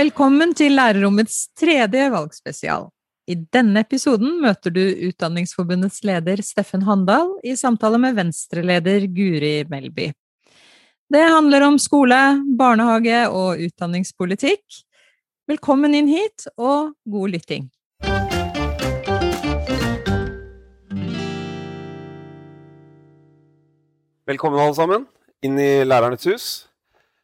Velkommen 0.00 0.52
til 0.56 0.76
lærerrommets 0.78 1.48
tredje 1.58 2.06
valgspesial. 2.12 2.86
I 3.28 3.34
denne 3.52 3.82
episoden 3.84 4.38
møter 4.42 4.72
du 4.72 4.80
Utdanningsforbundets 5.08 6.04
leder 6.08 6.40
Steffen 6.44 6.84
Handal 6.86 7.32
i 7.46 7.56
samtale 7.58 7.98
med 8.00 8.16
Venstre-leder 8.16 9.08
Guri 9.12 9.64
Melby. 9.72 10.10
Det 11.10 11.24
handler 11.26 11.66
om 11.66 11.80
skole, 11.82 12.20
barnehage 12.58 13.24
og 13.28 13.60
utdanningspolitikk. 13.66 14.62
Velkommen 15.50 15.96
inn 15.98 16.08
hit, 16.12 16.46
og 16.56 16.94
god 17.04 17.36
lytting. 17.36 17.70
Velkommen 24.28 24.60
alle 24.60 24.74
sammen 24.76 25.04
inn 25.40 25.54
i 25.56 25.80
Lærernes 25.86 26.26
hus 26.28 26.46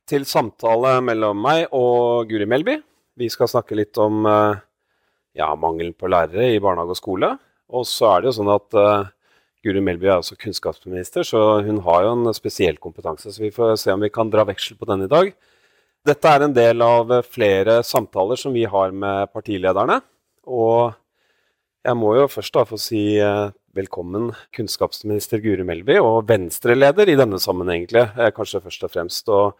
til 0.09 0.23
samtale 0.25 0.95
mellom 1.05 1.37
meg 1.45 1.67
og 1.77 2.25
Guri 2.31 2.47
Melby. 2.49 2.79
Vi 3.21 3.29
skal 3.29 3.51
snakke 3.53 3.77
litt 3.77 4.01
om 4.01 4.25
eh, 4.25 4.63
ja, 5.37 5.51
mangelen 5.61 5.93
på 5.93 6.09
lærere 6.09 6.55
i 6.55 6.63
barnehage 6.63 6.95
og 6.95 6.99
skole. 6.99 7.31
Og 7.69 7.85
så 7.85 8.09
er 8.15 8.25
det 8.25 8.31
jo 8.31 8.35
sånn 8.39 8.49
at 8.55 8.79
uh, 8.81 9.11
Guri 9.61 9.83
Melby 9.85 10.09
er 10.09 10.23
også 10.23 10.39
kunnskapsminister, 10.41 11.27
så 11.29 11.43
hun 11.67 11.83
har 11.85 12.07
jo 12.07 12.15
en 12.15 12.33
spesiell 12.39 12.81
kompetanse. 12.81 13.29
Så 13.29 13.45
vi 13.45 13.53
får 13.53 13.75
se 13.83 13.93
om 13.93 14.01
vi 14.01 14.13
kan 14.15 14.33
dra 14.33 14.47
veksel 14.49 14.81
på 14.81 14.89
den 14.89 15.05
i 15.05 15.11
dag. 15.13 15.35
Dette 16.09 16.33
er 16.33 16.47
en 16.47 16.57
del 16.57 16.81
av 16.87 17.13
flere 17.29 17.83
samtaler 17.85 18.41
som 18.41 18.57
vi 18.57 18.65
har 18.65 18.97
med 18.97 19.35
partilederne. 19.37 20.01
Og 20.49 20.97
jeg 21.85 22.01
må 22.01 22.17
jo 22.17 22.31
først 22.33 22.57
da 22.57 22.65
få 22.73 22.81
si 22.81 23.05
uh, 23.21 23.53
velkommen 23.77 24.31
kunnskapsminister 24.57 25.45
Guri 25.45 25.65
Melby, 25.69 26.01
og 26.01 26.25
Venstre-leder 26.31 27.13
i 27.13 27.19
denne 27.19 27.41
sammenheng, 27.43 27.85
egentlig, 27.85 28.07
kanskje 28.37 28.65
først 28.65 28.87
og 28.89 28.95
fremst. 28.95 29.29
Og 29.29 29.59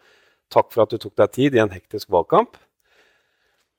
Takk 0.53 0.71
for 0.71 0.85
at 0.85 0.93
du 0.93 1.01
tok 1.01 1.15
deg 1.19 1.33
tid 1.35 1.57
i 1.57 1.61
en 1.63 1.73
hektisk 1.73 2.11
valgkamp. 2.13 2.55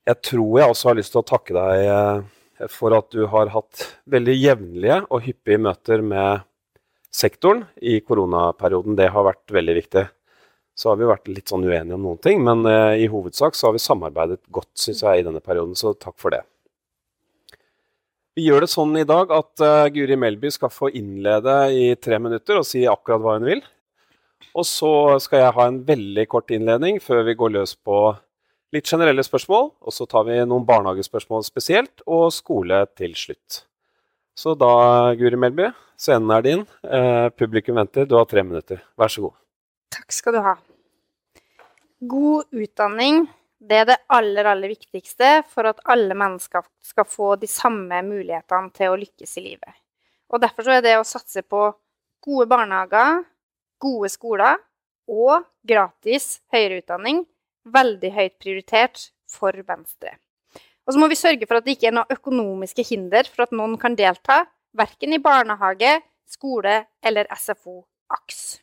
Jeg 0.08 0.20
tror 0.24 0.60
jeg 0.60 0.72
også 0.72 0.90
har 0.90 0.98
lyst 0.98 1.14
til 1.14 1.22
å 1.22 1.28
takke 1.28 1.56
deg 1.56 1.86
eh, 1.88 2.68
for 2.72 2.96
at 2.96 3.08
du 3.14 3.24
har 3.32 3.52
hatt 3.54 3.86
veldig 4.10 4.36
jevnlige 4.36 5.00
og 5.08 5.24
hyppige 5.24 5.62
møter 5.64 6.04
med 6.04 6.44
sektoren 7.14 7.64
i 7.80 7.98
koronaperioden. 8.04 8.96
Det 8.98 9.08
har 9.14 9.26
vært 9.30 9.54
veldig 9.54 9.76
viktig. 9.80 10.04
Så 10.78 10.92
har 10.92 11.00
vi 11.00 11.08
vært 11.08 11.30
litt 11.32 11.50
sånn 11.50 11.64
uenige 11.66 11.96
om 11.96 12.04
noen 12.04 12.20
ting, 12.22 12.44
men 12.44 12.62
uh, 12.68 12.94
i 12.94 13.08
hovedsak 13.10 13.56
så 13.58 13.66
har 13.66 13.74
vi 13.74 13.82
samarbeidet 13.82 14.44
godt 14.54 14.70
synes 14.78 15.00
jeg, 15.02 15.20
i 15.20 15.24
denne 15.26 15.42
perioden, 15.42 15.74
så 15.74 15.90
takk 15.98 16.14
for 16.20 16.36
det. 16.36 16.44
Vi 18.38 18.44
gjør 18.46 18.62
det 18.62 18.70
sånn 18.70 18.92
i 18.94 19.02
dag 19.02 19.32
at 19.34 19.62
uh, 19.66 19.88
Guri 19.90 20.14
Melby 20.14 20.52
skal 20.54 20.70
få 20.70 20.92
innlede 20.94 21.56
i 21.74 21.86
tre 21.98 22.20
minutter 22.22 22.60
og 22.60 22.66
si 22.68 22.84
akkurat 22.86 23.24
hva 23.24 23.32
hun 23.34 23.48
vil. 23.48 23.62
Og 24.54 24.62
så 24.62 24.90
skal 25.18 25.42
jeg 25.42 25.54
ha 25.56 25.64
en 25.66 25.80
veldig 25.88 26.24
kort 26.30 26.52
innledning 26.54 27.00
før 27.02 27.24
vi 27.26 27.34
går 27.40 27.56
løs 27.56 27.72
på 27.74 27.96
litt 28.76 28.86
generelle 28.86 29.24
spørsmål. 29.26 29.72
Og 29.82 29.96
så 29.96 30.06
tar 30.06 30.28
vi 30.28 30.36
noen 30.46 30.68
barnehagespørsmål 30.68 31.42
spesielt, 31.48 32.04
og 32.06 32.30
skole 32.36 32.84
til 32.94 33.16
slutt. 33.18 33.64
Så 34.38 34.54
da, 34.54 34.70
Guri 35.18 35.40
Melby, 35.40 35.72
scenen 35.98 36.30
er 36.36 36.46
din. 36.46 36.62
Eh, 36.86 37.26
publikum 37.34 37.80
venter. 37.80 38.06
Du 38.06 38.14
har 38.20 38.30
tre 38.30 38.46
minutter. 38.46 38.84
Vær 38.94 39.10
så 39.10 39.26
god. 39.26 39.34
Takk 39.98 40.14
skal 40.14 40.38
du 40.38 40.44
ha. 40.46 40.54
God 42.06 42.46
utdanning 42.54 43.24
det 43.58 43.80
er 43.80 43.86
det 43.88 43.96
aller, 44.14 44.46
aller 44.46 44.70
viktigste 44.70 45.42
for 45.50 45.66
at 45.70 45.80
alle 45.90 46.14
mennesker 46.14 46.62
skal 46.84 47.06
få 47.08 47.34
de 47.40 47.48
samme 47.50 48.02
mulighetene 48.06 48.70
til 48.74 48.92
å 48.92 49.00
lykkes 49.00 49.38
i 49.40 49.44
livet. 49.50 49.74
Og 50.30 50.42
Derfor 50.42 50.68
er 50.70 50.84
det 50.84 50.94
å 50.98 51.06
satse 51.08 51.42
på 51.42 51.64
gode 52.24 52.46
barnehager, 52.50 53.24
gode 53.80 54.10
skoler 54.12 54.60
og 55.08 55.46
gratis 55.66 56.38
høyere 56.52 56.82
utdanning 56.82 57.24
veldig 57.72 58.10
høyt 58.14 58.36
prioritert 58.40 59.08
for 59.28 59.56
Venstre. 59.66 60.14
Og 60.86 60.94
så 60.94 61.00
må 61.00 61.08
vi 61.10 61.18
sørge 61.20 61.48
for 61.48 61.58
at 61.58 61.66
det 61.66 61.76
ikke 61.76 61.90
er 61.90 61.98
noen 61.98 62.14
økonomiske 62.14 62.84
hinder 62.88 63.28
for 63.28 63.44
at 63.44 63.52
noen 63.52 63.76
kan 63.80 63.96
delta, 63.98 64.44
verken 64.76 65.12
i 65.12 65.20
barnehage, 65.20 65.98
skole 66.28 66.80
eller 67.04 67.28
SFO 67.36 67.82
AKS. 68.14 68.60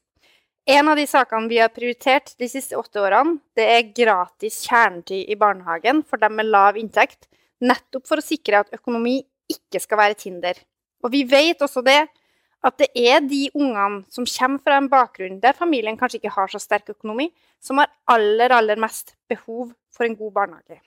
En 0.66 0.88
av 0.90 0.98
de 0.98 1.06
sakene 1.06 1.46
vi 1.46 1.60
har 1.62 1.70
prioritert 1.70 2.32
de 2.42 2.48
siste 2.50 2.74
åtte 2.74 2.98
årene, 2.98 3.38
det 3.54 3.66
er 3.70 3.90
gratis 3.94 4.64
kjernetid 4.66 5.30
i 5.30 5.38
barnehagen 5.38 6.02
for 6.10 6.18
dem 6.18 6.34
med 6.40 6.50
lav 6.50 6.80
inntekt, 6.82 7.28
nettopp 7.62 8.08
for 8.10 8.18
å 8.18 8.26
sikre 8.26 8.64
at 8.64 8.74
økonomi 8.74 9.20
ikke 9.52 9.82
skal 9.84 10.00
være 10.02 10.16
et 10.18 10.26
hinder. 10.26 10.58
Og 11.06 11.14
vi 11.14 11.22
vet 11.30 11.62
også 11.62 11.84
det 11.86 12.00
at 12.66 12.80
det 12.82 12.90
er 12.98 13.22
de 13.22 13.44
ungene 13.54 14.02
som 14.10 14.26
kommer 14.26 14.64
fra 14.66 14.80
en 14.82 14.90
bakgrunn 14.90 15.38
der 15.44 15.54
familien 15.54 16.00
kanskje 16.00 16.24
ikke 16.24 16.34
har 16.34 16.50
så 16.50 16.58
sterk 16.64 16.90
økonomi, 16.96 17.30
som 17.62 17.78
har 17.78 17.94
aller, 18.10 18.50
aller 18.50 18.82
mest 18.82 19.14
behov 19.30 19.70
for 19.94 20.10
en 20.10 20.18
god 20.18 20.34
barnehage. 20.34 20.82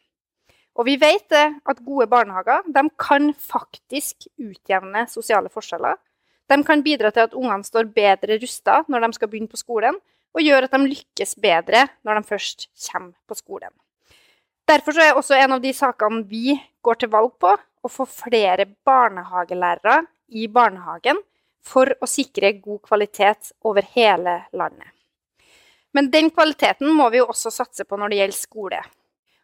Og 0.75 0.91
vi 0.91 0.97
vet 0.99 1.31
det, 1.31 1.47
at 1.55 1.87
gode 1.87 2.11
barnehager 2.11 2.67
kan 2.99 3.31
faktisk 3.35 4.27
utjevne 4.43 5.07
sosiale 5.07 5.51
forskjeller. 5.55 5.95
De 6.49 6.63
kan 6.65 6.83
bidra 6.85 7.11
til 7.13 7.27
at 7.27 7.37
ungene 7.37 7.67
står 7.67 7.91
bedre 7.95 8.39
rusta 8.41 8.83
når 8.89 9.07
de 9.07 9.19
skal 9.19 9.31
begynne 9.31 9.53
på 9.53 9.61
skolen, 9.61 9.99
og 10.37 10.45
gjør 10.45 10.67
at 10.67 10.75
de 10.77 10.89
lykkes 10.89 11.37
bedre 11.41 11.87
når 12.07 12.21
de 12.21 12.29
først 12.29 12.69
kommer 12.89 13.15
på 13.29 13.37
skolen. 13.39 13.73
Derfor 14.69 15.01
er 15.01 15.17
også 15.17 15.37
en 15.39 15.57
av 15.57 15.63
de 15.65 15.73
sakene 15.73 16.27
vi 16.29 16.53
går 16.85 17.01
til 17.01 17.13
valg 17.13 17.33
på, 17.41 17.55
å 17.57 17.89
få 17.89 18.05
flere 18.11 18.67
barnehagelærere 18.85 20.03
i 20.37 20.49
barnehagen 20.53 21.21
for 21.65 21.91
å 22.03 22.09
sikre 22.11 22.57
god 22.59 22.83
kvalitet 22.85 23.53
over 23.65 23.87
hele 23.95 24.43
landet. 24.53 24.91
Men 25.97 26.11
den 26.13 26.29
kvaliteten 26.31 26.91
må 26.95 27.09
vi 27.13 27.23
jo 27.23 27.29
også 27.33 27.53
satse 27.55 27.87
på 27.89 27.97
når 27.97 28.13
det 28.13 28.19
gjelder 28.21 28.39
skole. 28.39 28.81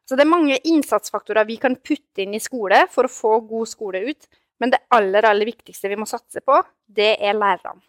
Så 0.04 0.16
det 0.16 0.26
er 0.26 0.34
mange 0.34 0.58
innsatsfaktorer 0.68 1.48
vi 1.48 1.56
kan 1.62 1.78
putte 1.80 2.24
inn 2.24 2.36
i 2.36 2.42
skole 2.42 2.82
for 2.92 3.08
å 3.08 3.12
få 3.12 3.38
god 3.48 3.70
skole 3.70 4.02
ut, 4.10 4.28
men 4.64 4.72
det 4.72 4.80
aller, 4.96 5.26
aller 5.28 5.44
viktigste 5.44 5.90
vi 5.92 5.98
må 6.00 6.06
satse 6.08 6.40
på, 6.40 6.56
det 6.88 7.18
er 7.20 7.36
lærerne. 7.36 7.84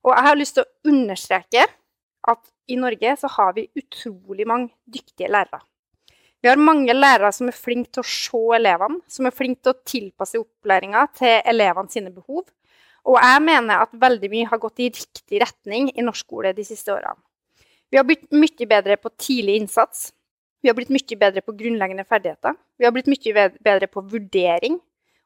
Og 0.00 0.14
jeg 0.14 0.24
har 0.24 0.38
lyst 0.38 0.56
til 0.56 0.64
å 0.64 0.88
understreke 0.88 1.66
at 2.32 2.40
i 2.72 2.78
Norge 2.80 3.12
så 3.20 3.28
har 3.34 3.52
vi 3.58 3.66
utrolig 3.76 4.46
mange 4.48 4.70
dyktige 4.88 5.28
lærere. 5.28 5.60
Vi 6.40 6.48
har 6.48 6.56
mange 6.56 6.94
lærere 6.96 7.28
som 7.36 7.50
er 7.52 7.56
flinke 7.56 7.92
til 7.92 8.00
å 8.00 8.08
se 8.08 8.40
elevene, 8.56 9.02
som 9.12 9.28
er 9.28 9.36
flinke 9.36 9.60
til 9.60 9.74
å 9.74 9.90
tilpasse 9.92 10.40
opplæringa 10.40 11.04
til 11.18 11.36
elevene 11.52 11.92
sine 11.92 12.12
behov, 12.14 12.46
og 13.04 13.20
jeg 13.20 13.44
mener 13.44 13.84
at 13.84 13.92
veldig 14.00 14.30
mye 14.32 14.48
har 14.48 14.60
gått 14.62 14.80
i 14.80 14.88
riktig 14.88 15.42
retning 15.44 15.92
i 15.92 16.04
norsk 16.04 16.24
skole 16.24 16.54
de 16.56 16.64
siste 16.64 16.92
årene. 16.96 17.20
Vi 17.92 18.00
har 18.00 18.08
blitt 18.08 18.24
mye 18.32 18.70
bedre 18.70 18.96
på 18.96 19.12
tidlig 19.20 19.58
innsats. 19.60 20.14
Vi 20.64 20.72
har 20.72 20.76
blitt 20.78 20.92
mye 20.94 21.20
bedre 21.20 21.44
på 21.44 21.56
grunnleggende 21.60 22.08
ferdigheter. 22.08 22.56
Vi 22.78 22.88
har 22.88 22.94
blitt 22.94 23.08
mye 23.10 23.48
bedre 23.60 23.88
på 23.90 24.04
vurdering. 24.08 24.80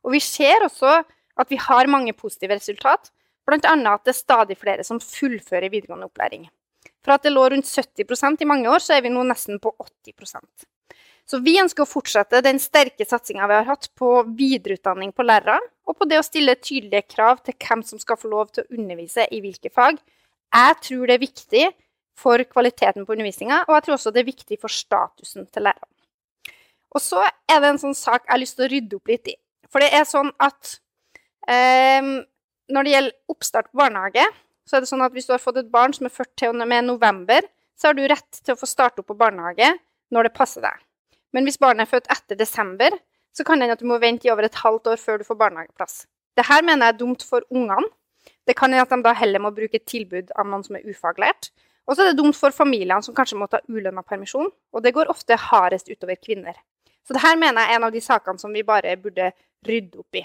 Og 0.04 0.14
vi 0.14 0.20
ser 0.22 0.66
også 0.66 0.98
at 1.40 1.50
vi 1.50 1.58
har 1.58 1.90
mange 1.90 2.12
positive 2.16 2.54
resultat, 2.56 3.10
bl.a. 3.44 3.58
at 3.58 4.04
det 4.04 4.12
er 4.14 4.20
stadig 4.20 4.58
flere 4.60 4.84
som 4.86 5.00
fullfører 5.02 5.72
videregående 5.72 6.08
opplæring. 6.08 6.46
Fra 7.04 7.18
at 7.18 7.26
det 7.26 7.34
lå 7.34 7.42
rundt 7.52 7.68
70% 7.68 8.44
i 8.44 8.48
mange 8.48 8.70
år, 8.70 8.80
så 8.80 8.96
er 8.96 9.04
vi 9.04 9.12
nå 9.12 9.24
nesten 9.28 9.60
på 9.60 9.74
80% 9.80 10.68
så 11.28 11.40
vi 11.40 11.56
ønsker 11.60 11.84
å 11.84 11.88
fortsette 11.88 12.42
den 12.44 12.58
sterke 12.60 13.06
satsinga 13.08 13.46
vi 13.48 13.56
har 13.56 13.68
hatt 13.68 13.88
på 13.96 14.10
videreutdanning 14.36 15.12
på 15.16 15.24
lærere, 15.24 15.56
og 15.88 15.96
på 15.98 16.08
det 16.08 16.18
å 16.20 16.26
stille 16.26 16.56
tydelige 16.60 17.06
krav 17.14 17.40
til 17.44 17.56
hvem 17.60 17.84
som 17.86 18.00
skal 18.00 18.18
få 18.20 18.30
lov 18.32 18.52
til 18.52 18.64
å 18.64 18.76
undervise 18.76 19.26
i 19.32 19.40
hvilke 19.44 19.72
fag. 19.72 19.98
Jeg 20.54 20.76
tror 20.84 21.08
det 21.08 21.16
er 21.16 21.24
viktig 21.24 21.64
for 22.20 22.44
kvaliteten 22.46 23.06
på 23.06 23.16
undervisninga, 23.16 23.64
og 23.66 23.74
jeg 23.76 23.86
tror 23.86 23.96
også 23.96 24.12
det 24.14 24.22
er 24.22 24.30
viktig 24.30 24.60
for 24.60 24.72
statusen 24.72 25.48
til 25.52 25.66
lærerne. 25.66 25.90
Og 26.94 27.02
så 27.02 27.24
er 27.24 27.58
det 27.58 27.72
en 27.72 27.80
sånn 27.80 27.96
sak 27.98 28.22
jeg 28.22 28.30
har 28.30 28.42
lyst 28.42 28.58
til 28.60 28.68
å 28.68 28.70
rydde 28.70 29.00
opp 29.00 29.10
litt 29.10 29.32
i. 29.32 29.34
For 29.74 29.82
det 29.82 29.90
er 29.98 30.06
sånn 30.06 30.30
at 30.38 30.76
eh, 31.50 31.98
når 32.70 32.86
det 32.86 32.92
gjelder 32.92 33.34
oppstart 33.34 33.72
på 33.72 33.80
barnehage, 33.82 34.22
så 34.64 34.78
er 34.78 34.84
det 34.84 34.88
sånn 34.92 35.02
at 35.02 35.12
hvis 35.16 35.26
du 35.26 35.34
har 35.34 35.42
fått 35.42 35.58
et 35.60 35.72
barn 35.72 35.92
som 35.96 36.06
er 36.06 36.14
født 36.14 36.30
til 36.38 36.54
og 36.54 36.68
med 36.70 36.86
november, 36.86 37.42
så 37.74 37.90
har 37.90 37.98
du 37.98 38.04
rett 38.06 38.38
til 38.38 38.54
å 38.54 38.60
få 38.60 38.68
starte 38.70 39.02
opp 39.02 39.10
på 39.10 39.18
barnehage 39.18 39.72
når 40.14 40.28
det 40.28 40.36
passer 40.38 40.62
deg. 40.62 40.78
Men 41.34 41.48
hvis 41.48 41.58
barnet 41.58 41.88
er 41.88 41.90
født 41.90 42.06
etter 42.14 42.38
desember, 42.38 42.94
så 43.34 43.42
kan 43.42 43.58
det 43.58 43.66
hende 43.66 43.76
at 43.76 43.82
du 43.82 43.90
må 43.90 43.98
vente 43.98 44.28
i 44.28 44.30
over 44.30 44.46
et 44.46 44.62
halvt 44.62 44.92
år 44.92 45.00
før 45.02 45.18
du 45.18 45.26
får 45.26 45.40
barnehageplass. 45.42 46.04
Dette 46.38 46.60
mener 46.62 46.86
jeg 46.86 46.94
er 46.94 47.00
dumt 47.02 47.26
for 47.26 47.42
ungene. 47.50 47.90
Det 48.46 48.54
kan 48.56 48.70
hende 48.70 48.86
at 48.86 48.94
de 48.94 49.02
da 49.02 49.12
heller 49.18 49.42
må 49.42 49.50
bruke 49.56 49.80
et 49.80 49.88
tilbud 49.90 50.30
av 50.38 50.46
noen 50.46 50.62
som 50.62 50.78
er 50.78 50.86
ufaglært. 50.86 51.50
Og 51.84 51.96
så 51.96 52.04
er 52.04 52.12
det 52.12 52.20
dumt 52.22 52.38
for 52.38 52.54
familiene 52.54 53.02
som 53.04 53.16
kanskje 53.16 53.36
må 53.40 53.50
ta 53.50 53.60
ulønna 53.68 54.04
permisjon, 54.06 54.48
og 54.48 54.84
det 54.84 54.94
går 54.96 55.10
ofte 55.12 55.36
hardest 55.50 55.90
utover 55.90 56.16
kvinner. 56.16 56.56
Så 57.04 57.16
dette 57.16 57.34
mener 57.36 57.60
jeg 57.60 57.74
er 57.74 57.80
en 57.80 57.86
av 57.88 57.92
de 57.92 58.00
sakene 58.04 58.40
som 58.40 58.52
vi 58.54 58.64
bare 58.66 58.96
burde 59.00 59.30
rydde 59.66 60.00
opp 60.00 60.20
i. 60.20 60.24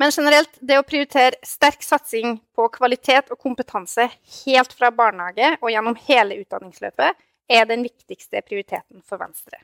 Men 0.00 0.12
generelt, 0.16 0.54
det 0.64 0.78
å 0.80 0.84
prioritere 0.88 1.36
sterk 1.44 1.82
satsing 1.84 2.38
på 2.56 2.68
kvalitet 2.72 3.28
og 3.28 3.40
kompetanse 3.40 4.06
helt 4.44 4.72
fra 4.72 4.88
barnehage 4.96 5.50
og 5.60 5.68
gjennom 5.68 5.98
hele 6.06 6.38
utdanningsløpet 6.40 7.20
er 7.52 7.66
den 7.68 7.84
viktigste 7.84 8.40
prioriteten 8.46 9.02
for 9.04 9.20
Venstre. 9.20 9.60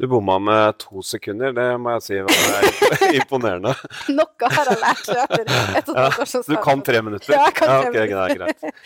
Du 0.00 0.06
bomma 0.08 0.38
med 0.40 0.78
to 0.80 1.02
sekunder, 1.04 1.52
det 1.52 1.64
må 1.76 1.92
jeg 1.98 2.04
si 2.06 2.20
var 2.24 2.68
imponerende. 3.18 3.74
Noe 4.16 4.48
har 4.54 4.70
jeg 4.70 4.80
lært 4.80 5.10
etter 5.76 6.24
som 6.30 6.46
Du 6.46 6.54
kan 6.64 6.80
tre 6.86 7.02
minutter? 7.04 7.34
Ja, 7.34 7.42
jeg 7.50 7.56
kan 7.58 7.68
tre 7.68 7.90
minutter. 7.92 8.32
greit, 8.38 8.62
greit. 8.64 8.78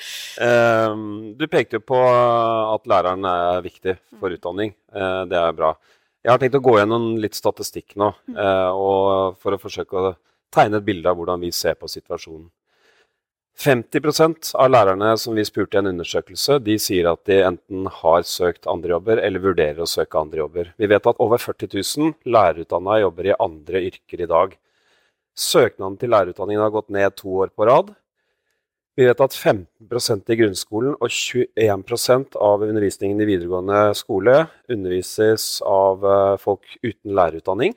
Um, 0.43 1.05
du 1.39 1.47
pekte 1.53 1.79
jo 1.79 1.85
på 1.87 2.01
at 2.03 2.91
læreren 2.91 3.23
er 3.31 3.63
viktig 3.63 3.95
for 4.19 4.35
utdanning. 4.35 4.75
Uh, 4.91 5.23
det 5.31 5.39
er 5.39 5.55
bra. 5.55 5.71
Jeg 6.27 6.35
har 6.35 6.43
tenkt 6.43 6.59
å 6.59 6.65
gå 6.67 6.75
gjennom 6.81 7.07
litt 7.23 7.39
statistikk 7.39 7.95
nå, 8.01 8.11
uh, 8.35 9.31
for 9.39 9.55
å 9.55 9.63
forsøke 9.63 10.01
å 10.01 10.15
tegne 10.55 10.83
et 10.83 10.89
bilde 10.89 11.11
av 11.11 11.21
hvordan 11.21 11.47
vi 11.47 11.55
ser 11.55 11.79
på 11.79 11.87
situasjonen. 11.95 12.49
50% 13.55 14.51
av 14.59 14.71
lærerne 14.73 15.13
som 15.21 15.37
vi 15.39 15.45
spurte 15.47 15.79
i 15.79 15.81
en 15.81 15.93
undersøkelse, 15.93 16.59
de 16.67 16.75
sier 16.83 17.07
at 17.07 17.23
de 17.29 17.39
enten 17.47 17.87
har 18.01 18.25
søkt 18.27 18.67
andre 18.71 18.97
jobber 18.97 19.21
eller 19.23 19.43
vurderer 19.45 19.85
å 19.85 19.89
søke 19.89 20.19
andre 20.19 20.43
jobber. 20.43 20.73
Vi 20.77 20.89
vet 20.91 21.07
at 21.07 21.21
over 21.23 21.39
40 21.39 21.71
000 21.71 22.17
lærerutdanna 22.35 22.99
jobber 23.05 23.31
i 23.31 23.37
andre 23.39 23.85
yrker 23.91 24.25
i 24.25 24.31
dag. 24.31 24.57
Søknaden 25.39 25.99
til 26.01 26.11
lærerutdanningen 26.15 26.65
har 26.67 26.75
gått 26.75 26.91
ned 26.95 27.15
to 27.19 27.31
år 27.45 27.55
på 27.55 27.69
rad. 27.71 27.95
Vi 28.95 29.07
vet 29.09 29.23
at 29.23 29.35
15% 29.35 30.29
i 30.31 30.37
grunnskolen 30.39 30.99
og 31.01 31.09
21% 31.11 32.37
av 32.39 32.63
undervisningen 32.63 33.23
i 33.23 33.27
videregående 33.27 33.89
skole 33.99 34.37
undervises 34.71 35.57
av 35.67 36.05
eh, 36.07 36.37
folk 36.43 36.77
uten 36.83 37.15
lærerutdanning. 37.19 37.75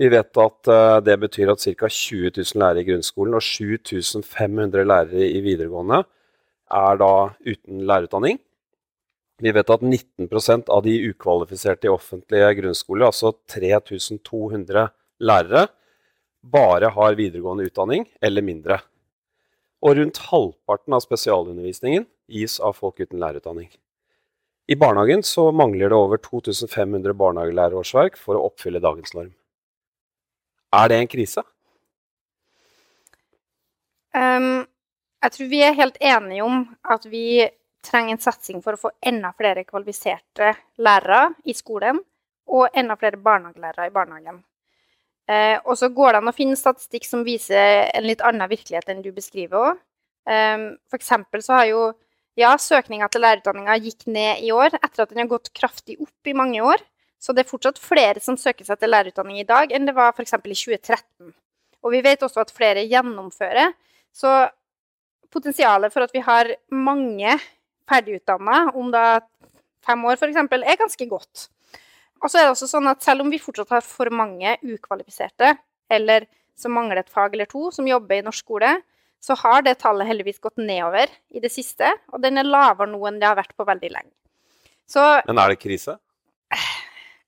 Vi 0.00 0.08
vet 0.10 0.38
at 0.42 0.70
eh, 0.70 0.96
det 1.06 1.14
betyr 1.22 1.52
at 1.52 1.62
ca. 1.62 1.88
20 1.88 2.32
000 2.34 2.58
lærere 2.58 2.82
i 2.82 2.88
grunnskolen 2.88 3.36
og 3.38 3.44
7500 3.46 4.82
lærere 4.82 5.28
i 5.28 5.42
videregående 5.44 6.00
er 6.74 6.98
da 6.98 7.12
uten 7.46 7.84
lærerutdanning. 7.86 8.40
Vi 9.42 9.52
vet 9.54 9.70
at 9.70 9.82
19% 9.82 10.70
av 10.70 10.82
de 10.86 10.94
ukvalifiserte 11.10 11.86
i 11.88 11.92
offentlige 11.92 12.50
grunnskoler, 12.60 13.06
altså 13.10 13.34
3200 13.50 14.88
lærere, 15.20 15.68
bare 16.44 16.90
har 16.94 17.16
videregående 17.18 17.66
utdanning 17.70 18.08
eller 18.22 18.42
mindre. 18.42 18.80
Og 19.84 19.98
rundt 19.98 20.20
halvparten 20.30 20.96
av 20.96 21.04
spesialundervisningen 21.04 22.06
gis 22.30 22.58
av 22.58 22.76
folk 22.78 22.98
uten 23.00 23.22
lærerutdanning. 23.22 23.70
I 24.66 24.78
barnehagen 24.80 25.22
mangler 25.54 25.92
det 25.92 25.96
over 25.96 26.18
2500 26.18 27.14
barnehagelærerårsverk 27.14 28.16
for 28.16 28.38
å 28.38 28.46
oppfylle 28.48 28.80
dagens 28.80 29.12
norm. 29.14 29.34
Er 30.74 30.88
det 30.90 30.98
en 30.98 31.10
krise? 31.10 31.44
Um, 34.14 34.64
jeg 35.22 35.34
tror 35.34 35.50
vi 35.50 35.60
er 35.66 35.76
helt 35.78 36.00
enige 36.00 36.46
om 36.46 36.64
at 36.94 37.06
vi 37.10 37.44
trenger 37.84 38.16
en 38.16 38.22
satsing 38.22 38.62
for 38.64 38.76
å 38.76 38.80
få 38.80 38.90
enda 39.04 39.30
flere 39.36 39.64
kvalifiserte 39.68 40.54
lærere 40.82 41.34
i 41.44 41.54
skolen, 41.56 42.00
og 42.50 42.76
enda 42.76 42.96
flere 43.00 43.20
barnehagelærere 43.20 43.88
i 43.88 43.94
barnehagen. 43.94 44.42
Eh, 45.28 45.56
og 45.64 45.78
så 45.80 45.88
går 45.88 46.12
det 46.12 46.20
an 46.20 46.28
å 46.28 46.36
finne 46.36 46.56
statistikk 46.60 47.06
som 47.08 47.22
viser 47.24 47.86
en 47.88 48.04
litt 48.04 48.20
annen 48.24 48.50
virkelighet 48.50 48.90
enn 48.92 49.00
du 49.04 49.10
beskriver 49.16 49.70
òg. 49.70 49.78
For 50.24 50.96
eksempel 50.96 51.42
så 51.44 51.56
har 51.56 51.66
jo 51.68 51.80
ja, 52.40 52.54
søkninga 52.60 53.08
til 53.12 53.24
lærerutdanninga 53.24 53.76
gikk 53.84 54.06
ned 54.08 54.44
i 54.44 54.52
år 54.54 54.76
etter 54.80 55.04
at 55.04 55.10
den 55.12 55.22
har 55.22 55.30
gått 55.30 55.52
kraftig 55.56 55.98
opp 56.02 56.28
i 56.28 56.36
mange 56.36 56.62
år. 56.64 56.80
Så 57.24 57.32
det 57.32 57.44
er 57.44 57.48
fortsatt 57.48 57.80
flere 57.80 58.20
som 58.20 58.36
søker 58.36 58.66
seg 58.66 58.80
til 58.80 58.92
lærerutdanning 58.92 59.40
i 59.40 59.48
dag 59.48 59.72
enn 59.72 59.88
det 59.88 59.94
var 59.96 60.12
f.eks. 60.12 60.34
i 60.36 60.40
2013. 60.44 61.32
Og 61.84 61.92
vi 61.94 62.02
vet 62.04 62.22
også 62.24 62.42
at 62.42 62.52
flere 62.52 62.84
gjennomfører. 62.84 63.72
Så 64.12 64.32
potensialet 65.32 65.92
for 65.92 66.04
at 66.04 66.12
vi 66.12 66.20
har 66.24 66.52
mange 66.68 67.38
ferdigutdanna 67.88 68.74
om 68.76 68.92
da 68.92 69.22
fem 69.84 70.04
år 70.04 70.20
f.eks., 70.20 70.36
er 70.36 70.80
ganske 70.80 71.08
godt. 71.08 71.48
Og 72.22 72.30
så 72.30 72.40
er 72.40 72.46
det 72.46 72.54
også 72.54 72.68
sånn 72.70 72.88
at 72.92 73.04
selv 73.04 73.24
om 73.24 73.32
vi 73.32 73.40
fortsatt 73.40 73.72
har 73.72 73.84
for 73.84 74.12
mange 74.12 74.56
ukvalifiserte, 74.62 75.56
eller 75.92 76.28
som 76.56 76.72
mangler 76.76 77.02
et 77.02 77.12
fag 77.12 77.34
eller 77.34 77.48
to, 77.50 77.68
som 77.74 77.88
jobber 77.88 78.20
i 78.20 78.24
norsk 78.24 78.44
skole, 78.44 78.70
så 79.24 79.36
har 79.40 79.64
det 79.64 79.78
tallet 79.80 80.08
heldigvis 80.08 80.40
gått 80.44 80.60
nedover 80.60 81.12
i 81.32 81.40
det 81.40 81.50
siste, 81.52 81.88
og 82.12 82.20
den 82.24 82.40
er 82.40 82.48
lavere 82.48 82.90
nå 82.92 83.00
enn 83.08 83.20
det 83.20 83.28
har 83.28 83.38
vært 83.40 83.56
på 83.56 83.66
veldig 83.68 83.92
lenge. 83.92 84.12
Så 84.88 85.02
Men 85.24 85.40
er 85.40 85.52
det 85.52 85.62
krise? 85.64 85.96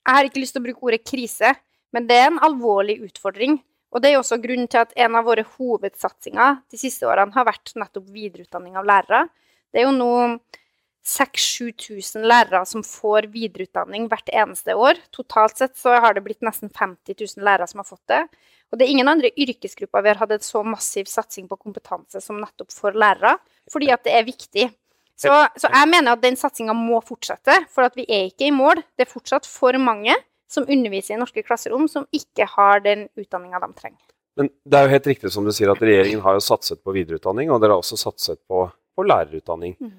Jeg 0.07 0.15
har 0.15 0.29
ikke 0.29 0.43
lyst 0.43 0.55
til 0.55 0.63
å 0.63 0.67
bruke 0.69 0.87
ordet 0.87 1.03
krise, 1.07 1.55
men 1.95 2.07
det 2.07 2.19
er 2.21 2.29
en 2.31 2.43
alvorlig 2.47 3.01
utfordring. 3.09 3.59
Og 3.95 4.03
det 4.03 4.13
er 4.13 4.21
også 4.21 4.39
grunnen 4.43 4.69
til 4.71 4.83
at 4.83 4.95
en 4.99 5.17
av 5.19 5.27
våre 5.27 5.43
hovedsatsinger 5.57 6.61
de 6.71 6.79
siste 6.79 7.07
årene 7.09 7.35
har 7.35 7.47
vært 7.49 7.73
nettopp 7.79 8.09
videreutdanning 8.13 8.77
av 8.79 8.87
lærere. 8.87 9.27
Det 9.73 9.83
er 9.83 9.87
jo 9.87 9.95
nå 9.97 10.13
6000-7000 11.07 12.27
lærere 12.27 12.65
som 12.67 12.83
får 12.87 13.29
videreutdanning 13.31 14.09
hvert 14.11 14.31
eneste 14.35 14.75
år. 14.75 14.99
Totalt 15.15 15.59
sett 15.59 15.77
så 15.79 15.95
har 16.03 16.17
det 16.17 16.25
blitt 16.27 16.43
nesten 16.45 16.71
50 16.71 17.15
000 17.15 17.47
lærere 17.47 17.69
som 17.71 17.83
har 17.83 17.89
fått 17.89 18.05
det. 18.11 18.23
Og 18.73 18.79
det 18.79 18.87
er 18.87 18.95
ingen 18.97 19.11
andre 19.11 19.31
yrkesgrupper 19.39 20.03
vi 20.03 20.11
har 20.11 20.19
hatt 20.19 20.35
en 20.35 20.43
så 20.43 20.65
massiv 20.67 21.07
satsing 21.11 21.47
på 21.51 21.59
kompetanse 21.61 22.21
som 22.25 22.41
nettopp 22.43 22.75
for 22.75 22.97
lærere, 22.99 23.37
fordi 23.71 23.93
at 23.95 24.03
det 24.07 24.17
er 24.19 24.27
viktig. 24.27 24.67
Så, 25.17 25.33
så 25.57 25.71
jeg 25.73 25.89
mener 25.89 26.13
at 26.13 26.23
den 26.23 26.37
satsinga 26.37 26.75
må 26.77 27.01
fortsette, 27.05 27.55
for 27.73 27.89
at 27.89 27.95
vi 27.97 28.05
er 28.05 28.29
ikke 28.29 28.51
i 28.51 28.55
mål. 28.55 28.83
Det 28.97 29.07
er 29.07 29.13
fortsatt 29.13 29.49
for 29.49 29.77
mange 29.81 30.15
som 30.51 30.67
underviser 30.69 31.17
i 31.17 31.21
norske 31.21 31.43
klasserom, 31.43 31.87
som 31.89 32.05
ikke 32.15 32.47
har 32.53 32.85
den 32.85 33.07
utdanninga 33.19 33.63
de 33.65 33.71
trenger. 33.79 34.03
Men 34.37 34.51
det 34.69 34.79
er 34.79 34.85
jo 34.85 34.93
helt 34.93 35.09
riktig 35.09 35.33
som 35.33 35.47
du 35.47 35.53
sier 35.57 35.73
at 35.73 35.81
regjeringen 35.83 36.21
har 36.25 36.37
jo 36.37 36.45
satset 36.45 36.83
på 36.85 36.93
videreutdanning, 36.95 37.51
og 37.51 37.63
dere 37.63 37.75
har 37.75 37.83
også 37.83 37.99
satset 37.99 38.43
på, 38.45 38.67
på 38.69 39.07
lærerutdanning. 39.09 39.79
Mm. 39.81 39.95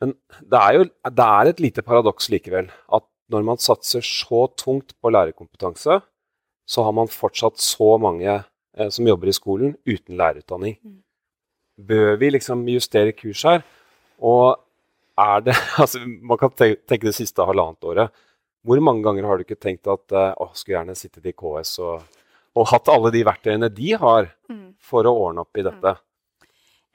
Men 0.00 0.14
det 0.40 0.60
er 0.62 0.78
jo 0.78 0.86
det 0.88 1.26
er 1.26 1.50
et 1.50 1.60
lite 1.60 1.84
paradoks 1.84 2.30
likevel 2.32 2.70
at 2.94 3.04
når 3.28 3.44
man 3.44 3.60
satser 3.60 4.04
så 4.04 4.46
tungt 4.56 4.94
på 5.02 5.12
lærerkompetanse, 5.12 5.98
så 6.68 6.84
har 6.84 6.94
man 6.96 7.10
fortsatt 7.12 7.60
så 7.60 7.96
mange 8.00 8.30
eh, 8.30 8.88
som 8.94 9.08
jobber 9.08 9.28
i 9.28 9.36
skolen 9.36 9.76
uten 9.84 10.16
lærerutdanning. 10.16 10.78
Mhm. 10.80 11.02
Bør 11.88 12.16
vi 12.18 12.30
liksom 12.32 12.64
justere 12.72 13.12
kurs 13.14 13.44
her? 13.46 13.60
Og 14.18 14.58
er 15.18 15.44
det 15.46 15.56
Altså, 15.82 16.02
man 16.04 16.40
kan 16.40 16.54
tenke 16.54 17.06
det 17.06 17.16
siste 17.16 17.46
halvannet 17.46 17.84
året. 17.84 18.24
Hvor 18.66 18.80
mange 18.82 19.04
ganger 19.06 19.26
har 19.28 19.38
du 19.38 19.46
ikke 19.46 19.60
tenkt 19.60 19.88
at 19.88 20.12
eh, 20.12 20.34
å, 20.34 20.50
skulle 20.52 20.78
gjerne 20.78 20.98
sittet 20.98 21.28
i 21.30 21.32
KS 21.36 21.78
og, 21.84 22.02
og 22.58 22.68
hatt 22.72 22.90
alle 22.92 23.12
de 23.14 23.22
verktøyene 23.26 23.70
de 23.72 23.94
har 23.96 24.34
Mm. 24.48 24.72
for 24.80 25.04
å 25.04 25.12
ordne 25.26 25.42
opp 25.44 25.58
i 25.60 25.64
dette? 25.66 25.90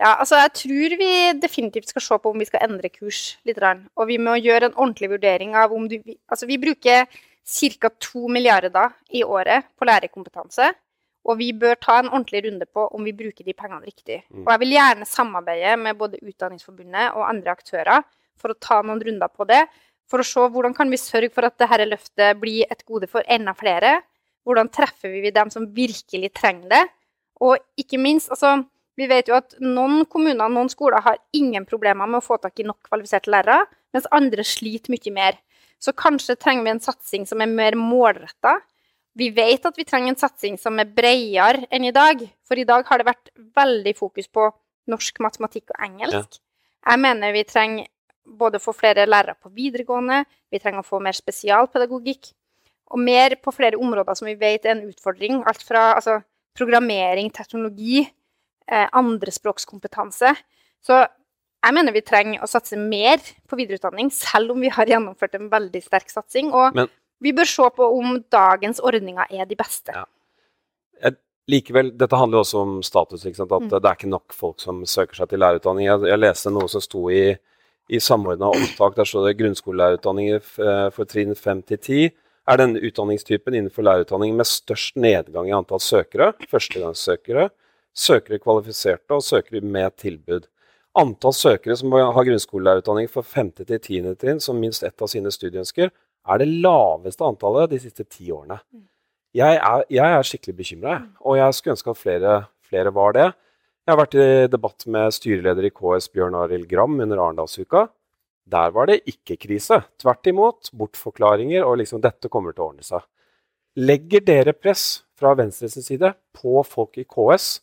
Ja, 0.02 0.16
altså 0.18 0.40
jeg 0.42 0.54
tror 0.58 0.96
vi 1.00 1.10
definitivt 1.40 1.92
skal 1.92 2.02
se 2.02 2.18
på 2.20 2.32
om 2.34 2.42
vi 2.42 2.48
skal 2.50 2.66
endre 2.66 2.90
kurs 2.90 3.38
litt. 3.46 3.62
Og 3.62 4.10
vi 4.10 4.18
må 4.18 4.34
gjøre 4.40 4.72
en 4.72 4.76
ordentlig 4.76 5.12
vurdering 5.14 5.54
av 5.56 5.72
om 5.72 5.86
du 5.88 6.00
Altså 6.02 6.50
vi 6.50 6.58
bruker 6.58 7.06
ca. 7.06 7.90
2 7.90 8.28
milliarder 8.28 8.96
i 9.14 9.24
året 9.24 9.70
på 9.78 9.86
lærerkompetanse. 9.86 10.72
Og 11.24 11.38
vi 11.40 11.52
bør 11.56 11.78
ta 11.80 12.02
en 12.02 12.10
ordentlig 12.12 12.44
runde 12.48 12.68
på 12.68 12.84
om 12.92 13.06
vi 13.08 13.16
bruker 13.16 13.48
de 13.48 13.56
pengene 13.56 13.86
riktig. 13.86 14.20
Mm. 14.28 14.44
Og 14.44 14.52
jeg 14.52 14.62
vil 14.64 14.76
gjerne 14.76 15.08
samarbeide 15.08 15.78
med 15.80 16.00
både 16.00 16.20
Utdanningsforbundet 16.20 17.14
og 17.16 17.28
andre 17.30 17.54
aktører 17.56 18.04
for 18.40 18.52
å 18.52 18.60
ta 18.60 18.82
noen 18.84 19.02
runder 19.04 19.32
på 19.32 19.48
det. 19.48 19.62
For 20.12 20.20
å 20.20 20.28
se 20.28 20.44
hvordan 20.52 20.76
kan 20.76 20.92
vi 20.92 21.00
sørge 21.00 21.32
for 21.34 21.48
at 21.48 21.56
dette 21.62 21.88
løftet 21.88 22.42
blir 22.42 22.68
et 22.68 22.84
gode 22.86 23.08
for 23.12 23.24
enda 23.32 23.56
flere. 23.56 24.02
Hvordan 24.44 24.70
treffer 24.76 25.16
vi 25.24 25.32
dem 25.32 25.52
som 25.54 25.70
virkelig 25.72 26.34
trenger 26.36 26.68
det? 26.76 26.84
Og 27.44 27.56
ikke 27.80 28.00
minst, 28.02 28.30
altså 28.32 28.60
vi 29.00 29.08
vet 29.10 29.30
jo 29.30 29.38
at 29.40 29.56
noen 29.64 30.04
kommuner 30.06 30.52
noen 30.52 30.70
skoler 30.70 31.02
har 31.02 31.18
ingen 31.34 31.66
problemer 31.66 32.10
med 32.10 32.20
å 32.20 32.26
få 32.26 32.38
tak 32.42 32.60
i 32.62 32.68
nok 32.68 32.84
kvalifiserte 32.90 33.32
lærere, 33.34 33.64
mens 33.96 34.10
andre 34.14 34.46
sliter 34.46 34.94
mye 34.94 35.14
mer. 35.16 35.40
Så 35.82 35.96
kanskje 35.98 36.38
trenger 36.40 36.68
vi 36.68 36.74
en 36.76 36.84
satsing 36.84 37.26
som 37.28 37.42
er 37.42 37.50
mer 37.50 37.78
målretta. 37.80 38.60
Vi 39.16 39.30
vet 39.30 39.66
at 39.66 39.78
vi 39.78 39.86
trenger 39.86 40.14
en 40.14 40.20
satsing 40.20 40.58
som 40.58 40.80
er 40.82 40.90
bredere 40.90 41.68
enn 41.74 41.86
i 41.86 41.94
dag, 41.94 42.22
for 42.48 42.58
i 42.58 42.66
dag 42.66 42.86
har 42.88 43.00
det 43.00 43.10
vært 43.12 43.34
veldig 43.56 43.94
fokus 43.98 44.28
på 44.28 44.48
norsk, 44.90 45.20
matematikk 45.24 45.74
og 45.74 45.84
engelsk. 45.86 46.40
Jeg 46.84 47.00
mener 47.00 47.36
vi 47.36 47.44
trenger 47.48 47.88
både 48.24 48.60
å 48.60 48.64
få 48.64 48.74
flere 48.76 49.06
lærere 49.08 49.38
på 49.40 49.52
videregående, 49.54 50.24
vi 50.52 50.60
trenger 50.60 50.82
å 50.82 50.88
få 50.88 51.00
mer 51.04 51.16
spesialpedagogikk, 51.16 52.32
og 52.94 53.02
mer 53.02 53.38
på 53.42 53.54
flere 53.56 53.80
områder 53.80 54.18
som 54.18 54.28
vi 54.30 54.36
vet 54.40 54.66
er 54.66 54.76
en 54.76 54.86
utfordring. 54.90 55.42
Alt 55.50 55.64
fra 55.66 55.94
altså, 55.96 56.20
programmering, 56.58 57.32
teknologi, 57.34 58.04
eh, 58.68 58.88
andrespråkskompetanse. 58.94 60.34
Så 60.84 61.00
jeg 61.64 61.74
mener 61.74 61.96
vi 61.96 62.04
trenger 62.06 62.44
å 62.44 62.50
satse 62.50 62.78
mer 62.78 63.24
på 63.50 63.58
videreutdanning, 63.58 64.12
selv 64.14 64.54
om 64.54 64.62
vi 64.62 64.70
har 64.74 64.90
gjennomført 64.90 65.40
en 65.40 65.50
veldig 65.50 65.82
sterk 65.86 66.12
satsing. 66.12 66.52
Og 66.54 66.76
Men- 66.76 66.90
vi 67.24 67.34
bør 67.36 67.50
se 67.50 67.70
på 67.76 67.88
om 67.98 68.18
dagens 68.34 68.82
ordninger 68.84 69.32
er 69.32 69.48
de 69.50 69.58
beste. 69.60 69.96
Ja. 69.96 70.04
Jeg, 71.04 71.18
likevel, 71.52 71.94
dette 71.98 72.20
handler 72.20 72.42
jo 72.42 72.44
også 72.46 72.62
om 72.62 72.76
status. 72.84 73.26
At 73.26 73.40
Mm. 73.40 73.70
det 73.70 73.84
er 73.84 73.96
ikke 73.96 74.12
nok 74.12 74.34
folk 74.34 74.60
som 74.60 74.84
søker 74.86 75.16
seg 75.16 75.30
til 75.30 75.40
lærerutdanning. 75.40 75.88
Jeg, 75.88 76.10
jeg 76.12 76.20
leste 76.20 76.52
noe 76.52 76.68
som 76.70 76.82
sto 76.84 77.10
i, 77.10 77.38
i 77.90 78.00
samordna 78.00 78.52
opptak. 78.52 78.96
Der 78.96 79.08
står 79.08 79.28
det 79.28 79.38
grunnskolelærerutdanninger 79.42 80.36
eh, 80.40 80.90
for 80.92 81.06
trinn 81.06 81.36
5 81.36 81.64
til 81.64 81.78
10 81.78 82.12
er 82.48 82.60
den 82.60 82.76
utdanningstypen 82.76 83.56
innenfor 83.56 83.86
lærerutdanning 83.88 84.36
med 84.36 84.48
størst 84.50 84.98
nedgang 85.00 85.48
i 85.48 85.56
antall 85.56 85.80
søkere. 85.80 86.34
Førstegangssøkere, 86.52 87.50
søkere 87.96 88.40
kvalifiserte 88.44 89.16
og 89.16 89.24
søkere 89.24 89.62
med 89.64 89.96
tilbud. 90.02 90.50
Antall 91.00 91.34
søkere 91.34 91.78
som 91.80 91.92
har 91.96 92.26
grunnskolelærerutdanning 92.28 93.08
for 93.10 93.24
5. 93.26 93.52
til 93.64 93.80
10. 93.80 94.16
trinn 94.20 94.42
som 94.44 94.60
minst 94.60 94.84
ett 94.84 95.02
av 95.02 95.08
sine 95.10 95.32
studieønsker, 95.32 95.90
er 96.24 96.40
det 96.40 96.50
laveste 96.64 97.26
antallet 97.28 97.72
de 97.74 97.80
siste 97.84 98.06
ti 98.08 98.32
årene. 98.32 98.60
Jeg 99.34 99.58
er, 99.58 99.86
jeg 99.90 100.18
er 100.18 100.28
skikkelig 100.28 100.56
bekymra, 100.60 101.00
og 101.26 101.40
jeg 101.40 101.56
skulle 101.58 101.74
ønske 101.74 101.94
at 101.94 102.00
flere, 102.00 102.36
flere 102.64 102.94
var 102.94 103.16
det. 103.18 103.32
Jeg 103.84 103.92
har 103.92 104.00
vært 104.00 104.16
i 104.16 104.28
debatt 104.48 104.86
med 104.94 105.16
styreleder 105.16 105.68
i 105.68 105.74
KS 105.74 106.08
Bjørn 106.14 106.38
Arild 106.40 106.70
Gram 106.70 107.00
under 107.04 107.20
Arendalsuka. 107.20 107.88
Der 108.48 108.72
var 108.76 108.88
det 108.88 109.02
ikke 109.10 109.40
krise. 109.42 109.82
Tvert 110.00 110.28
imot, 110.30 110.70
bortforklaringer 110.72 111.66
og 111.66 111.80
liksom 111.82 112.02
'dette 112.02 112.30
kommer 112.30 112.54
til 112.54 112.64
å 112.64 112.70
ordne 112.72 112.86
seg'. 112.88 113.04
Legger 113.76 114.22
dere 114.22 114.54
press 114.54 115.04
fra 115.18 115.34
Venstres 115.34 115.80
side 115.82 116.14
på 116.32 116.64
folk 116.64 116.98
i 117.02 117.04
KS 117.04 117.62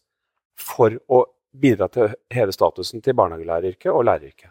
for 0.58 0.96
å 1.08 1.24
bidra 1.54 1.88
til 1.88 2.08
å 2.08 2.14
heve 2.34 2.52
statusen 2.52 3.00
til 3.00 3.14
barnehagelæreryrket 3.14 3.92
og 3.92 4.04
læreryrket? 4.08 4.50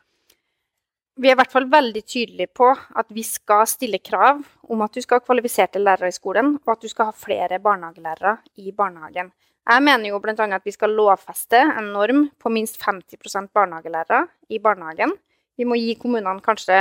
Vi 1.19 1.27
er 1.27 1.35
i 1.35 1.35
hvert 1.35 1.51
fall 1.51 1.65
veldig 1.67 2.01
tydelige 2.07 2.47
på 2.55 2.69
at 2.71 3.09
vi 3.11 3.25
skal 3.27 3.65
stille 3.67 3.99
krav 3.99 4.37
om 4.71 4.83
at 4.85 4.93
du 4.95 5.01
skal 5.03 5.19
ha 5.19 5.25
kvalifiserte 5.25 5.81
lærere 5.81 6.13
i 6.13 6.15
skolen, 6.15 6.53
og 6.63 6.71
at 6.71 6.85
du 6.85 6.87
skal 6.87 7.09
ha 7.09 7.15
flere 7.15 7.57
barnehagelærere 7.59 8.37
i 8.63 8.71
barnehagen. 8.71 9.33
Jeg 9.67 9.83
mener 9.83 10.13
jo 10.13 10.21
bl.a. 10.23 10.45
at 10.55 10.63
vi 10.63 10.71
skal 10.71 10.93
lovfeste 10.95 11.59
en 11.59 11.89
norm 11.91 12.29
på 12.39 12.51
minst 12.55 12.79
50% 12.79 13.51
barnehagelærere 13.51 14.21
i 14.47 14.61
barnehagen. 14.63 15.11
Vi 15.59 15.67
må 15.67 15.75
gi 15.75 15.97
kommunene 15.99 16.39
kanskje 16.45 16.77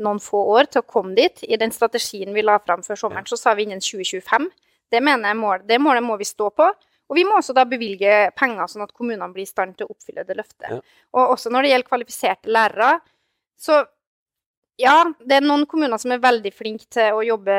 noen 0.00 0.22
få 0.24 0.40
år 0.54 0.70
til 0.70 0.80
å 0.80 0.88
komme 0.88 1.12
dit. 1.18 1.42
I 1.44 1.58
den 1.60 1.74
strategien 1.74 2.32
vi 2.32 2.44
la 2.46 2.56
fram 2.62 2.80
før 2.86 2.96
sommeren, 3.02 3.28
så 3.28 3.36
sa 3.36 3.52
vi 3.58 3.66
innen 3.68 3.84
2025. 3.84 4.46
Det 4.88 5.02
mener 5.04 5.34
jeg 5.34 5.40
mål, 5.42 5.66
det 5.68 5.78
målet 5.84 6.04
må 6.06 6.16
vi 6.16 6.28
stå 6.28 6.48
på. 6.56 6.70
Og 7.06 7.18
vi 7.18 7.26
må 7.28 7.36
også 7.36 7.54
da 7.54 7.66
bevilge 7.68 8.30
penger, 8.40 8.72
sånn 8.72 8.86
at 8.86 8.96
kommunene 8.96 9.28
blir 9.34 9.44
i 9.44 9.50
stand 9.52 9.76
til 9.76 9.84
å 9.84 9.92
oppfylle 9.92 10.24
det 10.26 10.38
løftet. 10.40 10.80
Og 11.12 11.36
også 11.36 11.52
når 11.52 11.66
det 11.66 11.74
gjelder 11.74 11.90
kvalifiserte 11.92 12.56
lærere, 12.56 12.88
så 13.58 13.84
ja, 14.76 14.96
det 15.24 15.38
er 15.38 15.44
noen 15.46 15.64
kommuner 15.68 15.96
som 15.98 16.12
er 16.12 16.20
veldig 16.20 16.52
flinke 16.52 16.84
til 16.92 17.16
å 17.16 17.22
jobbe 17.24 17.54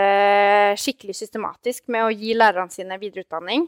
skikkelig 0.78 1.16
systematisk 1.18 1.88
med 1.90 2.06
å 2.06 2.12
gi 2.14 2.36
lærerne 2.38 2.70
sine 2.74 3.00
videreutdanning. 3.02 3.66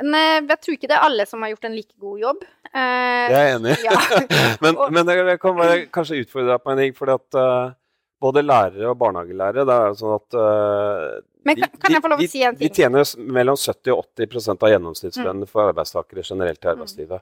Men 0.00 0.14
eh, 0.16 0.40
jeg 0.48 0.58
tror 0.64 0.74
ikke 0.76 0.88
det 0.90 0.96
er 0.96 1.06
alle 1.06 1.26
som 1.30 1.42
har 1.44 1.52
gjort 1.52 1.68
en 1.68 1.76
like 1.76 1.94
god 2.00 2.18
jobb. 2.24 2.42
Eh, 2.72 3.26
Jeg 3.30 3.38
er 3.38 3.52
enig. 3.58 3.76
Ja. 3.84 3.98
men, 4.64 4.78
men 4.96 5.12
jeg 5.14 5.38
kan 5.42 5.58
bare 5.58 5.84
kanskje 5.94 6.22
utfordre 6.24 6.56
deg 6.56 6.64
på 6.64 6.72
en 6.74 6.82
ting. 6.82 6.94
fordi 6.98 7.16
at 7.20 7.38
eh, 7.42 7.72
både 8.20 8.42
lærere 8.44 8.90
og 8.90 8.98
barnehagelærere 9.00 9.64
det 9.68 9.74
er 9.76 9.86
jo 9.88 9.98
sånn 10.02 10.16
at 10.18 10.34
uh, 10.36 11.20
Men 11.48 11.56
kan- 11.56 11.78
kan 11.80 11.94
jeg 11.94 12.02
få 12.04 12.10
lov 12.12 12.20
å 12.20 12.26
si 12.28 12.42
en 12.44 12.58
De 12.58 12.68
tjener 12.68 13.12
mellom 13.32 13.56
70 13.56 13.94
og 13.94 14.02
80% 14.18 14.66
av 14.66 14.72
gjennomsnittslønnen 14.74 15.48
for 15.48 15.70
arbeidstakere 15.70 16.26
generelt 16.26 16.66
i 16.66 16.74
Mm. 16.74 17.20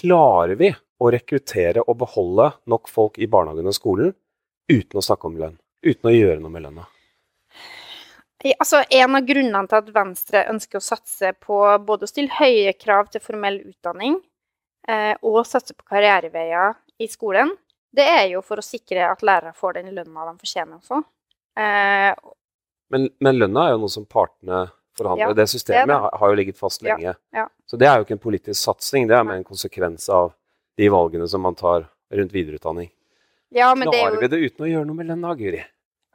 Klarer 0.00 0.58
vi 0.60 0.72
å 1.00 1.10
rekruttere 1.12 1.84
og 1.84 1.98
beholde 2.02 2.50
nok 2.68 2.88
folk 2.92 3.18
i 3.22 3.28
barnehagen 3.30 3.68
og 3.70 3.76
skolen 3.76 4.12
uten 4.68 5.00
å 5.00 5.04
snakke 5.04 5.28
om 5.28 5.38
lønn? 5.40 5.56
Uten 5.86 6.10
å 6.10 6.14
gjøre 6.14 6.40
noe 6.42 6.52
med 6.52 6.66
lønna? 6.66 6.86
Altså, 8.60 8.82
En 8.90 9.16
av 9.16 9.24
grunnene 9.26 9.66
til 9.66 9.78
at 9.78 9.92
Venstre 9.94 10.44
ønsker 10.52 10.78
å 10.78 10.84
satse 10.84 11.32
på 11.42 11.58
både 11.86 12.06
å 12.06 12.10
stille 12.10 12.34
høye 12.36 12.74
krav 12.78 13.08
til 13.10 13.22
formell 13.24 13.58
utdanning 13.64 14.18
eh, 14.88 15.14
og 15.22 15.40
satse 15.48 15.74
på 15.74 15.86
karriereveier 15.88 16.76
i 17.02 17.08
skolen, 17.10 17.50
det 17.96 18.04
er 18.06 18.26
jo 18.34 18.42
for 18.44 18.60
å 18.60 18.64
sikre 18.64 19.08
at 19.08 19.24
lærere 19.24 19.54
får 19.56 19.78
den 19.80 19.94
lønna 19.96 20.28
de 20.28 20.36
fortjener 20.42 20.76
også. 20.78 21.00
Eh, 21.58 22.12
Men, 22.92 23.08
men 23.18 23.40
lønna 23.40 23.66
er 23.66 23.74
jo 23.74 23.82
noe 23.82 23.90
som 23.96 24.06
partene 24.06 24.66
forhandler. 24.96 25.32
Ja, 25.32 25.38
det 25.40 25.48
systemet 25.50 25.88
det 25.88 25.94
det. 25.94 26.00
har, 26.04 26.18
har 26.20 26.32
jo 26.32 26.38
ligget 26.38 26.60
fast 26.60 26.84
lenge. 26.86 27.16
Ja, 27.16 27.16
ja. 27.34 27.48
Så 27.66 27.78
det 27.80 27.88
er 27.90 27.98
jo 27.98 28.06
ikke 28.06 28.16
en 28.16 28.22
politisk 28.22 28.60
satsing, 28.60 29.08
det 29.10 29.16
er 29.16 29.24
mer 29.26 29.40
en 29.40 29.46
konsekvens 29.46 30.08
av 30.12 30.34
de 30.78 30.90
valgene 30.92 31.26
som 31.28 31.42
man 31.42 31.56
tar 31.58 31.88
rundt 32.14 32.34
videreutdanning. 32.34 32.90
ja, 33.50 33.74
men 33.74 33.90
det, 33.90 33.98
er 33.98 34.14
jo, 34.14 34.20
vi 34.20 34.28
det 34.30 34.44
uten 34.44 34.66
å 34.66 34.70
gjøre 34.70 34.86
noe 34.86 34.98
med 35.00 35.10
lønna, 35.10 35.34
Guri? 35.38 35.64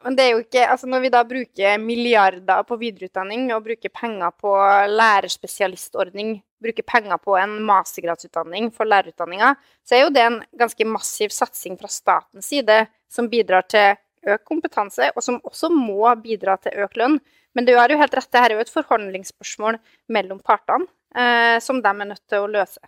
men 0.06 0.16
det 0.18 0.24
er 0.24 0.32
jo 0.34 0.44
ikke 0.44 0.68
Altså, 0.68 0.88
når 0.90 1.04
vi 1.04 1.12
da 1.14 1.24
bruker 1.28 1.82
milliarder 1.82 2.64
på 2.68 2.78
videreutdanning 2.82 3.50
og 3.56 3.66
bruker 3.66 3.92
penger 3.94 4.34
på 4.42 4.54
lærerspesialistordning, 4.92 6.40
bruker 6.62 6.86
penger 6.88 7.20
på 7.22 7.36
en 7.40 7.58
mastergradsutdanning 7.68 8.72
for 8.76 8.90
lærerutdanninga, 8.90 9.56
så 9.86 9.98
er 9.98 10.06
jo 10.06 10.14
det 10.14 10.24
en 10.28 10.40
ganske 10.58 10.88
massiv 10.88 11.34
satsing 11.36 11.78
fra 11.80 11.90
statens 11.92 12.50
side 12.52 12.86
som 13.12 13.30
bidrar 13.30 13.68
til 13.70 13.98
økt 14.22 14.46
kompetanse, 14.46 15.10
og 15.16 15.26
som 15.26 15.40
også 15.48 15.72
må 15.74 16.06
bidra 16.22 16.58
til 16.62 16.84
økt 16.84 17.00
lønn. 17.02 17.18
Men 17.58 17.66
du 17.68 17.74
har 17.76 17.90
jo 17.92 17.98
helt 18.00 18.14
rett, 18.16 18.30
det 18.32 18.44
her 18.44 18.54
er 18.54 18.60
jo 18.60 18.66
et 18.66 18.74
forhandlingsspørsmål 18.74 19.80
mellom 20.14 20.40
partene, 20.46 20.88
eh, 21.16 21.60
som 21.64 21.82
de 21.82 21.88
er 21.90 22.10
nødt 22.14 22.24
til 22.30 22.40
å 22.46 22.50
løse. 22.52 22.80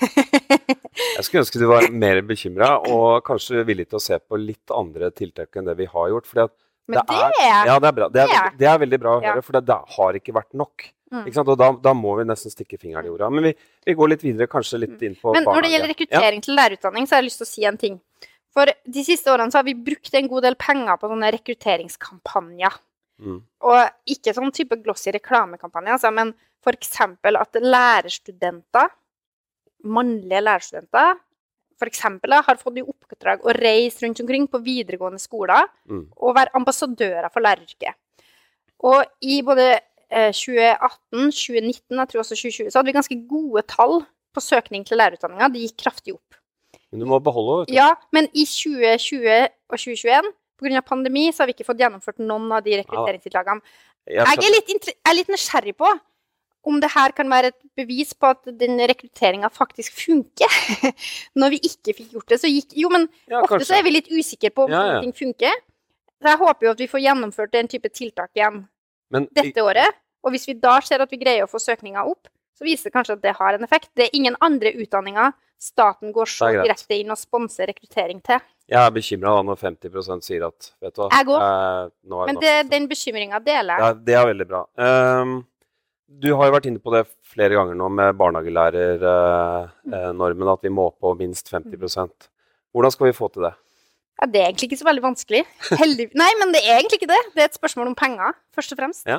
Jeg 0.00 1.24
skulle 1.26 1.42
ønske 1.44 1.60
du 1.60 1.66
var 1.70 1.86
mer 1.92 2.20
bekymra 2.26 2.68
og 2.88 3.22
kanskje 3.26 3.64
villig 3.68 3.88
til 3.90 3.98
å 3.98 4.02
se 4.04 4.18
på 4.22 4.38
litt 4.40 4.70
andre 4.74 5.10
tiltak 5.14 5.56
enn 5.58 5.66
det 5.68 5.76
vi 5.80 5.86
har 5.90 6.08
gjort. 6.12 6.26
Fordi 6.30 6.46
Det 6.90 7.02
det, 7.06 7.16
er- 7.16 7.66
ja, 7.68 7.78
det 7.78 7.88
er 7.88 7.92
bra. 7.94 8.08
Det 8.08 8.22
er, 8.22 8.50
Det 8.58 8.66
er- 8.66 8.78
veldig 8.78 8.98
bra 9.00 9.10
å 9.18 9.22
Ja. 9.22 9.32
høre, 9.34 9.42
for 9.44 9.52
det, 9.60 9.68
har 9.96 10.12
ikke 10.14 10.32
vært 10.34 10.54
nok. 10.54 10.90
Mm. 11.12 11.26
Ikke? 11.26 11.38
Og 11.48 11.58
da, 11.58 11.72
da 11.72 11.92
må 11.94 12.16
vi 12.18 12.24
nesten 12.24 12.50
stikke 12.50 12.78
fingeren 12.78 13.04
i 13.04 13.08
jorda. 13.08 13.30
Men 13.30 13.42
vi, 13.44 13.54
vi 13.86 13.94
går 13.94 14.08
litt 14.10 14.22
videre, 14.22 14.46
kanskje 14.46 14.78
litt 14.80 15.02
inn 15.02 15.14
på 15.14 15.32
Men 15.34 15.44
når 15.44 15.62
det 15.62 15.70
gjelder 15.70 15.88
rekruttering 15.94 16.42
til 16.42 16.54
lærerutdanning, 16.56 17.06
så 17.06 17.14
har 17.16 17.22
jeg 17.22 17.30
lyst 17.30 17.38
til 17.42 17.46
å 17.46 17.50
si 17.50 17.64
en 17.64 17.76
ting. 17.76 18.00
For 18.52 18.66
de 18.66 19.04
siste 19.04 19.26
årene 19.30 19.50
så 19.50 19.58
har 19.58 19.64
vi 19.64 19.74
brukt 19.74 20.14
en 20.14 20.28
god 20.28 20.42
del 20.42 20.54
penger 20.56 20.96
på 20.98 21.08
sånne 21.10 21.30
rekrutteringskampanjer. 21.34 22.78
Mm. 23.20 23.40
Og 23.68 24.12
ikke 24.14 24.32
sånn 24.36 24.52
type 24.56 24.78
glossy 24.84 25.12
reklamekampanje, 25.12 25.96
altså, 25.96 26.10
men 26.14 26.32
f.eks. 26.64 26.94
at 27.00 27.58
lærerstudenter, 27.60 28.88
mannlige 29.84 30.40
lærerstudenter, 30.44 31.18
f.eks. 31.80 32.02
har 32.04 32.60
fått 32.60 32.80
i 32.80 32.84
oppdrag 32.84 33.44
å 33.44 33.54
reise 33.56 34.04
rundt 34.04 34.20
omkring 34.20 34.46
på 34.52 34.60
videregående 34.64 35.20
skoler 35.20 35.68
Mm. 35.88 36.06
og 36.16 36.34
være 36.36 36.52
ambassadører 36.54 37.30
for 37.32 37.40
læreryrket. 37.40 37.94
Og 38.84 39.04
i 39.20 39.40
både 39.44 39.80
eh, 40.10 40.32
2018, 40.32 41.30
2019, 41.32 41.98
jeg 41.98 42.08
tror 42.08 42.20
også 42.20 42.36
2020, 42.36 42.70
så 42.70 42.78
hadde 42.78 42.90
vi 42.90 42.96
ganske 42.98 43.18
gode 43.28 43.62
tall 43.68 44.04
på 44.34 44.40
søkning 44.40 44.84
til 44.86 45.00
lærerutdanninga. 45.00 45.48
Det 45.52 45.64
gikk 45.66 45.76
kraftig 45.84 46.14
opp. 46.14 46.36
Men 46.90 47.00
du 47.00 47.06
må 47.06 47.18
beholde 47.22 47.60
vet 47.60 47.68
du. 47.70 47.74
Ja, 47.74 47.94
men 48.12 48.28
i 48.34 48.44
2020 48.44 49.48
og 49.70 49.78
2021, 49.78 50.32
pga. 50.60 50.82
pandemi, 50.86 51.30
så 51.32 51.42
har 51.42 51.50
vi 51.50 51.56
ikke 51.56 51.66
fått 51.68 51.80
gjennomført 51.82 52.20
noen 52.22 52.52
av 52.52 52.62
de 52.66 52.76
rekrutteringstiltakene. 52.82 53.60
Jeg 54.10 54.24
Jeg 54.26 54.46
er 54.46 54.54
litt, 54.56 54.86
jeg 54.86 54.96
er 55.10 55.18
litt 55.18 55.28
nysgjerrig 55.32 55.76
på 55.76 55.90
om 56.68 56.76
det 56.80 56.90
her 56.92 57.12
kan 57.16 57.28
være 57.32 57.50
et 57.54 57.58
bevis 57.78 58.12
på 58.12 58.28
at 58.34 58.44
den 58.60 58.76
rekrutteringa 58.90 59.48
faktisk 59.52 59.94
funker. 59.96 60.56
Når 61.40 61.54
vi 61.54 61.60
ikke 61.70 61.94
fikk 61.96 62.10
gjort 62.12 62.28
det, 62.28 62.40
så 62.42 62.50
gikk 62.52 62.74
Jo, 62.76 62.90
men 62.92 63.08
Ja, 63.30 63.40
ofte 63.40 63.54
kanskje. 63.56 63.68
så 63.70 63.78
er 63.78 63.86
vi 63.86 63.94
litt 63.94 64.10
usikre 64.12 64.50
på 64.52 64.66
om 64.68 64.74
Ja, 64.74 64.82
ja. 64.94 65.00
ting 65.00 65.14
funker. 65.16 65.54
Så 66.20 66.28
jeg 66.28 66.40
håper 66.42 66.66
jo 66.66 66.72
at 66.74 66.82
vi 66.84 66.88
får 66.92 67.00
gjennomført 67.06 67.52
den 67.56 67.68
type 67.72 67.88
tiltak 67.88 68.28
igjen 68.36 68.66
Men 69.10 69.26
dette 69.32 69.64
året. 69.64 69.96
Og 70.22 70.34
hvis 70.34 70.44
vi 70.50 70.52
da 70.60 70.74
ser 70.84 71.00
at 71.00 71.10
vi 71.10 71.16
greier 71.16 71.46
å 71.46 71.48
få 71.48 71.56
søkninga 71.58 72.04
opp, 72.04 72.28
så 72.60 72.64
viser 72.68 72.84
det 72.90 72.94
kanskje 72.98 73.16
at 73.16 73.22
det 73.24 73.32
har 73.38 73.52
en 73.56 73.64
effekt. 73.64 73.88
Det 73.96 74.04
er 74.06 74.12
ingen 74.18 74.36
andre 74.44 74.68
utdanninger 74.76 75.32
staten 75.60 76.08
går 76.12 76.24
så 76.28 76.48
direkte 76.56 76.94
inn 76.96 77.10
og 77.12 77.18
sponser 77.20 77.66
rekruttering 77.68 78.20
til. 78.24 78.38
jeg 78.70 78.80
er 78.80 78.90
bekymra 78.94 79.42
når 79.44 79.56
50% 79.60 80.22
sier 80.24 80.42
at 80.46 80.70
Vet 80.80 80.94
du 80.96 81.00
hva 81.02 81.08
Jeg 81.12 81.26
går. 81.28 81.40
eh, 81.44 81.88
Men 82.30 82.36
det, 82.40 82.54
den 82.70 82.88
bekymringa 82.88 83.38
deler 83.44 83.74
jeg. 83.74 83.80
Ja, 83.84 83.92
det 83.92 84.14
er 84.16 84.26
veldig 84.30 84.46
bra. 84.48 84.62
Um, 84.76 85.44
du 86.08 86.32
har 86.34 86.46
jo 86.48 86.52
vært 86.56 86.66
inne 86.70 86.80
på 86.82 86.90
det 86.94 87.04
flere 87.30 87.54
ganger 87.54 87.74
nå 87.78 87.88
med 87.92 88.16
barnehagelærernormen, 88.18 90.48
at 90.52 90.62
vi 90.64 90.70
må 90.74 90.90
på 90.96 91.14
minst 91.18 91.50
50% 91.52 92.28
Hvordan 92.72 92.90
skal 92.94 93.06
vi 93.08 93.12
få 93.18 93.26
til 93.34 93.42
det? 93.48 93.54
Ja, 94.20 94.24
det 94.30 94.40
er 94.40 94.46
egentlig 94.50 94.66
ikke 94.70 94.82
så 94.82 94.86
veldig 94.86 95.02
vanskelig. 95.02 95.42
Heldig... 95.80 96.06
Nei, 96.14 96.30
men 96.38 96.52
det 96.54 96.60
er 96.62 96.76
egentlig 96.78 96.98
ikke 97.00 97.10
det. 97.10 97.22
Det 97.34 97.40
er 97.42 97.48
et 97.48 97.56
spørsmål 97.56 97.86
om 97.90 97.96
penger, 97.98 98.30
først 98.54 98.72
og 98.74 98.78
fremst. 98.78 99.02
Ja. 99.08 99.18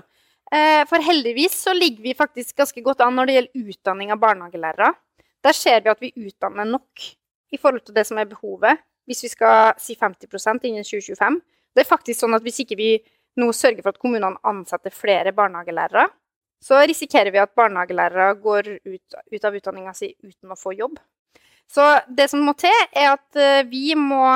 Eh, 0.51 0.84
For 0.88 1.00
heldigvis 1.00 1.55
så 1.63 1.74
ligger 1.74 2.03
vi 2.03 2.17
faktisk 2.17 2.58
ganske 2.60 2.84
godt 2.84 3.01
an 3.05 3.15
når 3.15 3.29
det 3.29 3.36
gjelder 3.38 3.72
utdanning 3.72 4.12
av 4.12 4.20
barnehagelærere. 4.20 4.91
Der 5.41 5.55
ser 5.58 5.81
vi 5.81 5.89
at 5.89 6.01
vi 6.03 6.13
utdanner 6.27 6.67
nok 6.67 7.05
i 7.51 7.58
forhold 7.58 7.86
til 7.86 7.96
det 7.96 8.05
som 8.08 8.20
er 8.20 8.29
behovet, 8.29 8.81
hvis 9.08 9.24
vi 9.25 9.31
skal 9.31 9.74
si 9.81 9.96
50% 9.96 10.67
innen 10.67 10.86
2025. 10.86 11.39
Det 11.75 11.84
er 11.84 11.88
faktisk 11.88 12.20
sånn 12.22 12.36
at 12.36 12.43
hvis 12.43 12.62
ikke 12.63 12.77
vi 12.79 12.91
nå 13.39 13.48
sørger 13.55 13.81
for 13.84 13.96
at 13.96 14.01
kommunene 14.01 14.39
ansetter 14.48 14.93
flere 14.93 15.31
barnehagelærere, 15.36 16.10
så 16.62 16.81
risikerer 16.86 17.31
vi 17.34 17.41
at 17.41 17.55
barnehagelærere 17.58 18.36
går 18.43 18.70
ut, 18.86 19.15
ut 19.34 19.48
av 19.48 19.55
utdanninga 19.58 19.96
si 19.98 20.12
uten 20.22 20.51
å 20.51 20.60
få 20.60 20.75
jobb. 20.77 21.00
Så 21.72 21.86
det 22.12 22.27
som 22.29 22.43
må 22.43 22.53
til, 22.60 22.75
er 22.91 23.13
at 23.15 23.39
eh, 23.39 23.63
vi 23.72 23.96
må 23.96 24.36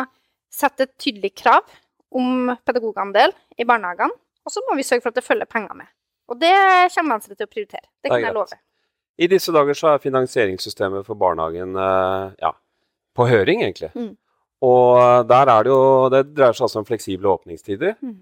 sette 0.51 0.87
et 0.87 0.95
tydelig 0.97 1.33
krav 1.35 1.67
om 2.15 2.53
pedagogandel 2.65 3.35
i 3.59 3.67
barnehagene, 3.67 4.15
og 4.45 4.53
så 4.53 4.63
må 4.65 4.77
vi 4.79 4.87
sørge 4.87 5.03
for 5.03 5.11
at 5.11 5.19
det 5.19 5.27
følger 5.27 5.49
penger 5.51 5.75
med. 5.75 5.89
Og 6.31 6.39
det 6.41 6.53
kommer 6.95 7.15
Venstre 7.17 7.35
til 7.37 7.45
å 7.47 7.51
prioritere. 7.51 7.85
Det 8.01 8.09
Det 8.09 8.11
kan 8.15 8.23
jeg 8.23 8.33
love. 8.33 8.57
I 9.17 9.27
disse 9.31 9.53
dager 9.55 9.77
så 9.77 9.93
er 9.93 10.01
finansieringssystemet 10.03 11.05
for 11.07 11.15
barnehagen 11.15 11.75
eh, 11.79 12.31
ja, 12.41 12.51
på 13.15 13.27
høring, 13.29 13.61
egentlig. 13.63 13.91
Mm. 13.95 14.13
Og 14.65 15.27
der 15.29 15.51
er 15.51 15.63
det 15.67 15.71
jo 15.71 16.09
Det 16.11 16.21
dreier 16.33 16.55
seg 16.57 16.65
altså 16.67 16.81
om 16.81 16.87
fleksible 16.87 17.29
åpningstider. 17.31 17.95
Mm. 18.01 18.17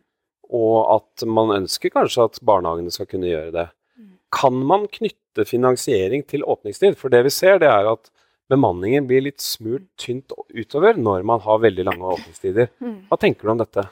Og 0.53 0.75
at 0.99 1.23
man 1.25 1.53
ønsker 1.55 1.89
kanskje 1.93 2.27
at 2.27 2.37
barnehagene 2.45 2.91
skal 2.93 3.07
kunne 3.09 3.31
gjøre 3.31 3.53
det. 3.55 3.67
Mm. 3.97 4.11
Kan 4.35 4.59
man 4.69 4.85
knytte 4.91 5.47
finansiering 5.49 6.27
til 6.29 6.43
åpningstid? 6.43 6.97
For 6.99 7.09
det 7.09 7.23
vi 7.25 7.33
ser, 7.33 7.57
det 7.63 7.71
er 7.71 7.89
at 7.95 8.11
bemanningen 8.51 9.07
blir 9.09 9.23
litt 9.23 9.41
smurt 9.41 9.87
tynt 9.97 10.33
utover 10.53 10.99
når 10.99 11.23
man 11.25 11.39
har 11.41 11.61
veldig 11.63 11.85
lange 11.89 12.05
åpningstider. 12.17 12.69
Mm. 12.83 12.97
Hva 13.09 13.17
tenker 13.21 13.47
du 13.47 13.55
om 13.55 13.61
dette? 13.63 13.87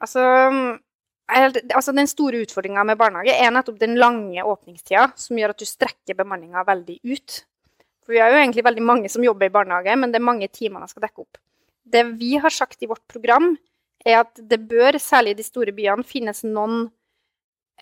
Altså, 0.00 0.22
jeg- 0.24 0.78
altså 1.28 1.92
Den 1.92 2.08
store 2.08 2.40
utfordringa 2.44 2.84
med 2.88 2.98
barnehage 2.98 3.34
er 3.36 3.52
nettopp 3.52 3.78
den 3.80 3.98
lange 4.00 4.42
åpningstida, 4.44 5.10
som 5.16 5.38
gjør 5.38 5.52
at 5.54 5.60
du 5.60 5.68
strekker 5.68 6.16
bemanninga 6.16 6.64
veldig 6.64 6.98
ut. 7.04 7.44
For 8.04 8.16
Vi 8.16 8.20
har 8.22 8.32
jo 8.32 8.40
egentlig 8.40 8.64
veldig 8.64 8.82
mange 8.82 9.08
som 9.12 9.24
jobber 9.24 9.46
i 9.46 9.52
barnehage, 9.52 9.96
men 9.96 10.12
det 10.12 10.20
er 10.20 10.24
mange 10.24 10.48
timer 10.48 10.80
man 10.80 10.88
skal 10.88 11.04
dekke 11.04 11.26
opp. 11.26 11.40
Det 11.84 12.04
vi 12.20 12.36
har 12.40 12.50
sagt 12.50 12.82
i 12.82 12.88
vårt 12.88 13.04
program, 13.08 13.56
er 14.06 14.22
at 14.22 14.38
det 14.38 14.60
bør, 14.68 14.96
særlig 15.02 15.34
i 15.34 15.40
de 15.40 15.44
store 15.44 15.72
byene, 15.76 16.06
finnes 16.06 16.44
noen 16.46 16.90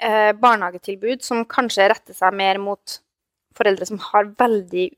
eh, 0.01 0.33
barnehagetilbud 0.33 1.23
som 1.23 1.45
kanskje 1.45 1.91
retter 1.93 2.17
seg 2.17 2.35
mer 2.35 2.59
mot 2.59 2.99
foreldre 3.57 3.87
som 3.89 4.01
har 4.11 4.33
veldig 4.39 4.89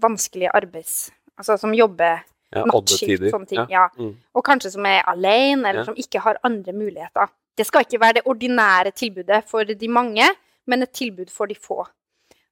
vanskelige 0.00 0.52
arbeids... 0.54 1.10
Altså 1.34 1.56
som 1.58 1.72
jobber 1.74 2.22
Ja, 2.54 2.62
nattskift, 2.70 3.24
sånne 3.32 3.48
ting. 3.50 3.64
Ja. 3.66 3.88
Ja. 3.88 3.88
Mm. 3.98 4.12
Og 4.38 4.44
kanskje 4.46 4.70
som 4.70 4.86
er 4.86 5.00
alene, 5.10 5.66
eller 5.66 5.82
Ja. 5.82 5.86
som 5.88 5.96
ikke 5.98 6.20
har 6.22 6.38
andre 6.46 6.72
muligheter. 6.72 7.32
Det 7.58 7.66
skal 7.66 7.84
ikke 7.86 8.00
være 8.02 8.18
det 8.18 8.24
ordinære 8.30 8.90
tilbudet 8.96 9.44
for 9.46 9.64
de 9.64 9.88
mange, 9.88 10.26
men 10.66 10.82
et 10.82 10.90
tilbud 10.90 11.30
for 11.30 11.46
de 11.46 11.54
få. 11.54 11.84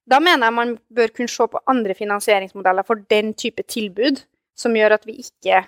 Da 0.09 0.19
mener 0.19 0.47
jeg 0.47 0.53
man 0.53 0.77
bør 0.95 1.11
kunne 1.15 1.31
se 1.31 1.47
på 1.47 1.59
andre 1.67 1.95
finansieringsmodeller 1.95 2.83
for 2.87 2.99
den 3.09 3.33
type 3.33 3.63
tilbud, 3.63 4.23
som 4.55 4.75
gjør 4.75 4.97
at 4.97 5.07
vi 5.07 5.17
ikke 5.23 5.63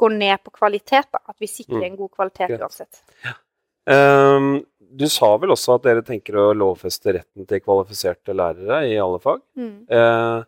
går 0.00 0.16
ned 0.16 0.42
på 0.44 0.52
kvalitet, 0.54 1.10
da. 1.12 1.18
at 1.28 1.36
vi 1.40 1.46
sikrer 1.46 1.80
Mm. 1.80 1.84
en 1.84 1.96
god 1.96 2.08
kvalitet 2.16 2.60
uansett. 2.60 3.02
Um, 3.90 4.64
du 4.80 5.08
sa 5.08 5.36
vel 5.36 5.50
også 5.50 5.74
at 5.74 5.82
dere 5.82 6.02
tenker 6.02 6.36
å 6.36 6.52
lovfeste 6.54 7.14
retten 7.14 7.46
til 7.46 7.60
kvalifiserte 7.60 8.34
lærere 8.34 8.88
i 8.88 8.96
alle 8.96 9.20
fag? 9.20 9.42
Mm. 9.56 9.86
Uh, 9.90 10.42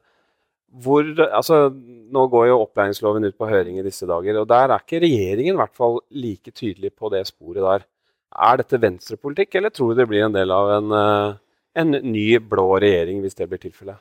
hvor, 0.82 1.04
altså, 1.28 1.68
nå 1.72 2.26
går 2.32 2.46
jo 2.48 2.60
opplæringsloven 2.62 3.24
ut 3.28 3.36
på 3.36 3.48
høring 3.50 3.78
i 3.78 3.84
disse 3.84 4.06
dager, 4.08 4.40
og 4.40 4.48
der 4.48 4.72
er 4.72 4.80
ikke 4.80 5.02
regjeringen 5.04 5.54
i 5.54 5.60
hvert 5.60 5.76
fall 5.76 6.00
like 6.10 6.50
tydelig 6.50 6.94
på 6.96 7.10
det 7.12 7.26
sporet 7.28 7.62
der. 7.62 7.84
Er 8.32 8.56
dette 8.56 8.80
venstrepolitikk, 8.80 9.54
eller 9.54 9.70
tror 9.70 9.92
du 9.92 10.00
det 10.00 10.08
blir 10.08 10.24
en 10.24 10.32
del 10.32 10.50
av 10.50 10.70
en, 10.78 10.92
eh, 10.92 11.34
en 11.76 11.90
ny 11.90 12.38
blå 12.38 12.80
regjering 12.80 13.20
hvis 13.20 13.34
det 13.36 13.48
blir 13.48 13.58
tilfellet? 13.60 13.96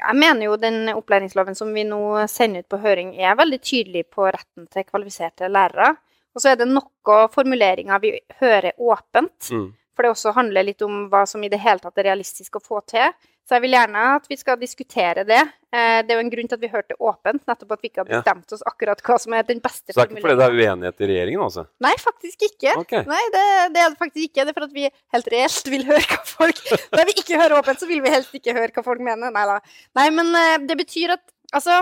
Jeg 0.00 0.16
mener 0.16 0.46
jo 0.46 0.56
den 0.56 0.88
opplæringsloven 0.94 1.54
som 1.54 1.74
vi 1.74 1.84
nå 1.84 2.26
sender 2.26 2.64
ut 2.64 2.68
på 2.72 2.80
høring, 2.80 3.18
er 3.20 3.36
veldig 3.36 3.60
tydelig 3.60 4.06
på 4.10 4.30
retten 4.32 4.66
til 4.72 4.84
kvalifiserte 4.84 5.50
lærere. 5.52 5.96
Og 6.34 6.40
så 6.40 6.52
er 6.52 6.56
det 6.56 6.68
noen 6.70 7.28
formuleringer 7.28 8.00
vi 8.00 8.14
hører 8.40 8.72
åpent, 8.78 9.50
Mm. 9.50 9.74
for 9.94 10.02
det 10.02 10.10
også 10.10 10.32
handler 10.34 10.62
litt 10.64 10.82
om 10.82 11.10
hva 11.10 11.26
som 11.28 11.42
i 11.44 11.48
det 11.48 11.60
hele 11.60 11.78
tatt 11.78 11.98
er 11.98 12.04
realistisk 12.04 12.56
å 12.56 12.64
få 12.64 12.80
til. 12.86 13.12
Så 13.50 13.56
jeg 13.58 13.64
vil 13.64 13.72
gjerne 13.74 14.02
at 14.14 14.28
vi 14.30 14.36
skal 14.38 14.58
diskutere 14.60 15.24
det. 15.26 15.40
Eh, 15.74 16.02
Det 16.06 16.12
er 16.14 16.20
jo 16.20 16.22
en 16.22 16.30
grunn 16.30 16.46
til 16.46 16.54
at 16.54 16.62
vi 16.62 16.68
hørte 16.70 16.92
det 16.92 16.98
åpent, 17.02 17.42
nettopp 17.50 17.72
at 17.74 17.80
vi 17.82 17.88
ikke 17.90 18.04
har 18.04 18.06
bestemt 18.06 18.52
oss 18.54 18.62
akkurat 18.70 19.02
hva 19.02 19.16
som 19.18 19.34
er 19.34 19.42
den 19.48 19.58
beste 19.64 19.90
Så 19.90 19.96
det 19.96 20.04
er 20.04 20.12
ikke 20.14 20.22
fordi 20.22 20.36
det 20.38 20.46
er 20.46 20.54
uenighet 20.60 21.02
i 21.02 21.08
regjeringen, 21.10 21.42
altså? 21.48 21.64
Nei, 21.82 21.92
faktisk 21.98 22.44
ikke. 22.46 22.76
Okay. 22.84 23.02
Nei, 23.10 23.24
det, 23.34 23.42
det 23.74 23.82
er 23.82 23.90
det 23.90 23.98
faktisk 23.98 24.28
ikke. 24.28 24.44
Det 24.46 24.54
er 24.54 24.58
for 24.60 24.68
at 24.68 24.76
vi 24.76 24.86
helt 25.16 25.32
reelt 25.34 25.72
vil 25.74 25.84
høre 25.90 26.04
hva 26.12 26.20
folk 26.30 26.62
Når 26.94 27.10
vi 27.10 27.16
ikke 27.24 27.42
hører 27.42 27.56
åpent, 27.58 27.82
så 27.82 27.90
vil 27.90 28.04
vi 28.06 28.14
helst 28.14 28.38
ikke 28.38 28.54
høre 28.54 28.70
hva 28.76 28.86
folk 28.86 29.02
mener. 29.10 29.34
Nei 29.34 29.44
da. 29.50 29.58
Nei, 29.98 30.06
men 30.14 30.30
eh, 30.44 30.56
det 30.70 30.78
betyr 30.84 31.16
at 31.18 31.26
Altså, 31.50 31.80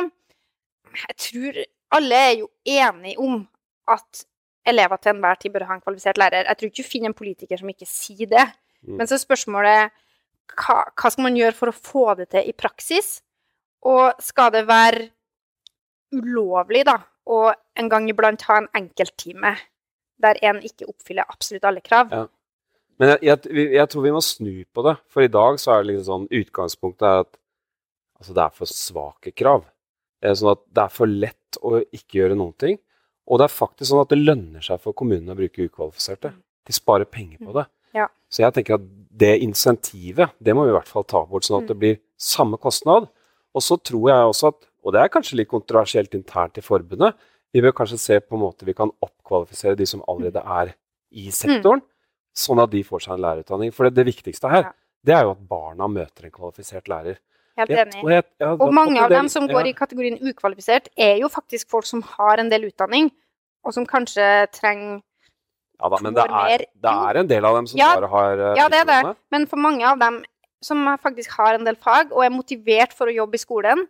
jeg 0.97 1.17
tror 1.21 1.57
alle 1.93 2.19
er 2.31 2.35
jo 2.39 2.47
enige 2.65 3.19
om 3.21 3.43
at 3.93 4.23
elever 4.65 4.97
til 4.97 5.13
enhver 5.13 5.37
tid 5.43 5.53
bør 5.53 5.67
ha 5.69 5.77
en 5.77 5.83
kvalifisert 5.85 6.17
lærer. 6.17 6.49
Jeg 6.49 6.57
tror 6.57 6.71
ikke 6.71 6.81
du 6.81 6.89
finner 6.89 7.13
en 7.13 7.17
politiker 7.19 7.61
som 7.61 7.69
ikke 7.69 7.89
sier 7.89 8.31
det. 8.33 8.47
Mm. 8.81 8.95
Men 8.97 9.11
så 9.11 9.19
er 9.19 9.21
spørsmålet 9.27 9.93
hva, 10.57 10.83
hva 10.93 11.11
skal 11.13 11.27
man 11.27 11.39
gjøre 11.39 11.57
for 11.57 11.71
å 11.71 11.77
få 11.77 12.05
det 12.19 12.31
til 12.35 12.49
i 12.49 12.57
praksis? 12.57 13.19
Og 13.87 14.19
skal 14.23 14.53
det 14.55 14.65
være 14.69 15.09
ulovlig, 16.15 16.85
da, 16.89 16.99
å 17.29 17.49
en 17.79 17.91
gang 17.93 18.09
iblant 18.11 18.43
ha 18.49 18.63
en 18.63 18.71
enkelttime 18.77 19.55
der 20.19 20.41
en 20.43 20.61
ikke 20.65 20.89
oppfyller 20.89 21.29
absolutt 21.29 21.67
alle 21.69 21.85
krav? 21.85 22.13
Ja. 22.15 22.27
Men 22.99 23.13
jeg, 23.15 23.21
jeg, 23.29 23.67
jeg 23.77 23.91
tror 23.93 24.05
vi 24.09 24.15
må 24.15 24.23
snu 24.25 24.55
på 24.75 24.83
det, 24.89 24.97
for 25.13 25.23
i 25.23 25.31
dag 25.31 25.61
så 25.63 25.77
er 25.77 25.85
det 25.85 25.93
liksom 25.93 26.09
sånn 26.09 26.41
Utgangspunktet 26.41 27.07
er 27.07 27.21
at 27.23 27.31
altså, 28.19 28.35
det 28.35 28.45
er 28.45 28.57
for 28.57 28.73
svake 28.73 29.35
krav. 29.39 29.69
Det 30.19 30.33
er 30.33 30.39
sånn 30.41 30.55
at 30.57 30.65
det 30.75 30.85
er 30.85 30.95
for 30.97 31.19
lett 31.27 31.61
å 31.63 31.79
ikke 31.85 32.23
gjøre 32.23 32.39
noen 32.39 32.57
ting. 32.59 32.81
Og 33.29 33.39
det 33.39 33.47
er 33.47 33.55
faktisk 33.55 33.93
sånn 33.93 34.03
at 34.03 34.11
det 34.11 34.19
lønner 34.19 34.65
seg 34.65 34.81
for 34.83 34.97
kommunene 34.99 35.37
å 35.37 35.39
bruke 35.39 35.69
ukvalifiserte. 35.69 36.33
De 36.67 36.75
sparer 36.75 37.07
penger 37.09 37.39
på 37.45 37.55
det. 37.55 37.69
Ja. 37.95 38.09
Så 38.31 38.43
jeg 38.45 38.55
tenker 38.55 38.75
at 38.75 38.87
det 39.19 39.41
insentivet, 39.43 40.31
det 40.43 40.55
må 40.55 40.65
vi 40.65 40.71
i 40.73 40.77
hvert 40.77 40.89
fall 40.91 41.05
ta 41.05 41.25
bort, 41.27 41.43
sånn 41.47 41.63
at 41.63 41.69
det 41.73 41.79
blir 41.79 41.99
samme 42.21 42.59
kostnad. 42.61 43.09
Og 43.55 43.63
så 43.65 43.79
tror 43.83 44.11
jeg 44.11 44.29
også 44.31 44.49
at, 44.53 44.67
og 44.85 44.93
det 44.95 45.01
er 45.03 45.09
kanskje 45.09 45.37
litt 45.41 45.49
kontroversielt 45.51 46.15
internt 46.15 46.59
i 46.59 46.65
forbundet, 46.65 47.15
vi 47.53 47.63
bør 47.65 47.73
kanskje 47.73 47.99
se 47.99 48.19
på 48.21 48.37
en 48.37 48.43
måte 48.45 48.67
vi 48.69 48.75
kan 48.77 48.91
oppkvalifisere 49.03 49.75
de 49.77 49.87
som 49.89 50.03
allerede 50.09 50.43
er 50.45 50.75
i 51.17 51.31
sektoren, 51.33 51.81
sånn 52.37 52.61
at 52.63 52.71
de 52.71 52.83
får 52.85 53.07
seg 53.07 53.15
en 53.17 53.25
lærerutdanning. 53.25 53.73
For 53.75 53.89
det, 53.89 53.95
det 53.97 54.07
viktigste 54.15 54.51
her, 54.53 54.63
Ja. 54.69 54.73
det 55.05 55.15
er 55.17 55.23
jo 55.25 55.31
at 55.33 55.49
barna 55.49 55.89
møter 55.89 56.25
en 56.29 56.31
kvalifisert 56.31 56.87
lærer. 56.89 57.17
Helt 57.59 57.71
enig. 57.71 58.05
og 58.05 58.11
jeg- 58.11 58.25
jeg 58.39 58.61
Og 58.61 58.73
mange 58.73 59.01
av 59.01 59.11
dem 59.11 59.29
som 59.29 59.49
går 59.49 59.67
i 59.67 59.73
kategorien 59.73 60.19
ukvalifisert, 60.21 60.89
er 60.97 61.17
jo 61.19 61.27
faktisk 61.29 61.69
folk 61.69 61.85
som 61.87 62.03
har 62.03 62.39
en 62.39 62.49
del 62.49 62.71
utdanning, 62.71 63.11
og 63.65 63.75
som 63.75 63.85
kanskje 63.85 64.47
trenger 64.53 65.03
Ja 65.79 65.91
da, 65.93 66.01
men 66.03 66.17
det 66.17 66.25
er, 66.27 66.65
det 66.75 66.93
er 66.93 67.21
en 67.21 67.29
del 67.31 67.47
av 67.47 67.55
dem 67.55 67.69
som 67.71 67.79
Ja, 67.79 67.93
bare 67.95 68.11
har 68.11 68.41
uh, 68.43 68.57
Ja, 68.59 68.67
det 68.73 68.83
er 68.83 68.89
det. 68.89 69.15
Men 69.31 69.47
for 69.51 69.63
mange 69.63 69.87
av 69.87 70.01
dem 70.01 70.23
som 70.65 70.83
faktisk 70.99 71.37
har 71.39 71.55
en 71.55 71.67
del 71.69 71.79
fag 71.79 72.11
og 72.11 72.25
er 72.25 72.35
motivert 72.35 72.97
for 72.97 73.07
å 73.07 73.15
jobbe 73.15 73.39
i 73.39 73.43
skolen, 73.43 73.85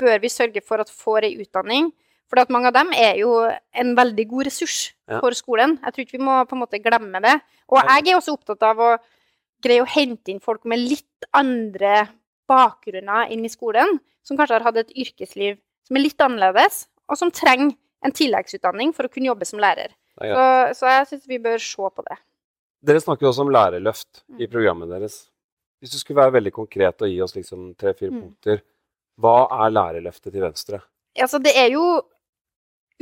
bør 0.00 0.22
vi 0.22 0.30
sørge 0.32 0.62
for 0.64 0.80
at 0.80 0.90
får 0.90 1.28
ei 1.28 1.34
utdanning. 1.42 1.90
For 2.32 2.40
at 2.40 2.52
mange 2.54 2.70
av 2.70 2.76
dem 2.78 2.94
er 2.96 3.18
jo 3.20 3.34
en 3.76 3.92
veldig 3.96 4.24
god 4.30 4.48
ressurs 4.48 4.94
Ja. 5.04 5.20
for 5.20 5.36
skolen. 5.36 5.76
Jeg 5.84 5.92
tror 5.92 6.04
ikke 6.06 6.16
vi 6.16 6.24
må 6.24 6.38
på 6.48 6.56
en 6.56 6.62
måte 6.64 6.80
glemme 6.80 7.20
det. 7.20 7.36
Og 7.68 7.78
jeg 7.84 8.08
er 8.08 8.16
også 8.16 8.38
opptatt 8.38 8.62
av 8.64 8.80
å 8.80 8.90
greie 9.64 9.82
å 9.84 9.88
hente 9.88 10.32
inn 10.32 10.40
folk 10.40 10.64
med 10.64 10.80
litt 10.80 11.28
andre 11.32 12.08
bakgrunner 12.48 13.30
inn 13.32 13.44
i 13.44 13.52
skolen, 13.52 14.00
som 14.24 14.36
kanskje 14.36 14.58
har 14.58 14.64
hatt 14.64 14.80
et 14.80 14.96
yrkesliv 14.96 15.58
som 15.84 15.96
er 15.96 16.04
litt 16.06 16.20
annerledes, 16.24 16.86
og 17.08 17.20
som 17.20 17.30
trenger 17.30 17.74
en 18.04 18.12
tilleggsutdanning 18.12 18.94
for 18.96 19.04
å 19.04 19.12
kunne 19.12 19.28
jobbe 19.28 19.48
som 19.48 19.60
lærer. 19.60 19.92
Så, 20.20 20.78
så 20.78 20.86
jeg 20.92 21.06
syns 21.10 21.26
vi 21.28 21.38
bør 21.42 21.58
se 21.58 21.88
på 21.96 22.04
det. 22.08 22.18
Dere 22.84 23.00
snakker 23.00 23.24
jo 23.26 23.30
også 23.32 23.40
om 23.46 23.50
lærerløft 23.54 24.22
Mm. 24.28 24.40
i 24.40 24.46
programmet 24.46 24.88
deres. 24.90 25.30
Hvis 25.80 25.90
du 25.90 25.98
skulle 25.98 26.20
være 26.22 26.32
veldig 26.32 26.52
konkret 26.52 27.02
og 27.02 27.08
gi 27.08 27.20
oss 27.20 27.34
liksom 27.34 27.74
tre-fire 27.76 28.10
Mm. 28.10 28.20
punkter, 28.22 28.62
hva 29.20 29.48
er 29.64 29.70
lærerløftet 29.70 30.32
til 30.32 30.40
Venstre? 30.42 30.80
Altså, 31.16 31.38
det 31.42 31.52
er 31.56 31.70
jo 31.72 32.02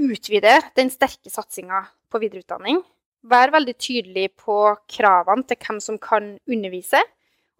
utvide 0.00 0.54
den 0.76 0.90
sterke 0.90 1.30
satsinga 1.30 1.82
på 2.12 2.20
videreutdanning. 2.22 2.82
Vær 3.28 3.52
veldig 3.54 3.74
tydelig 3.78 4.30
på 4.40 4.56
kravene 4.90 5.44
til 5.46 5.56
hvem 5.62 5.80
som 5.80 5.98
kan 6.02 6.38
undervise. 6.48 7.00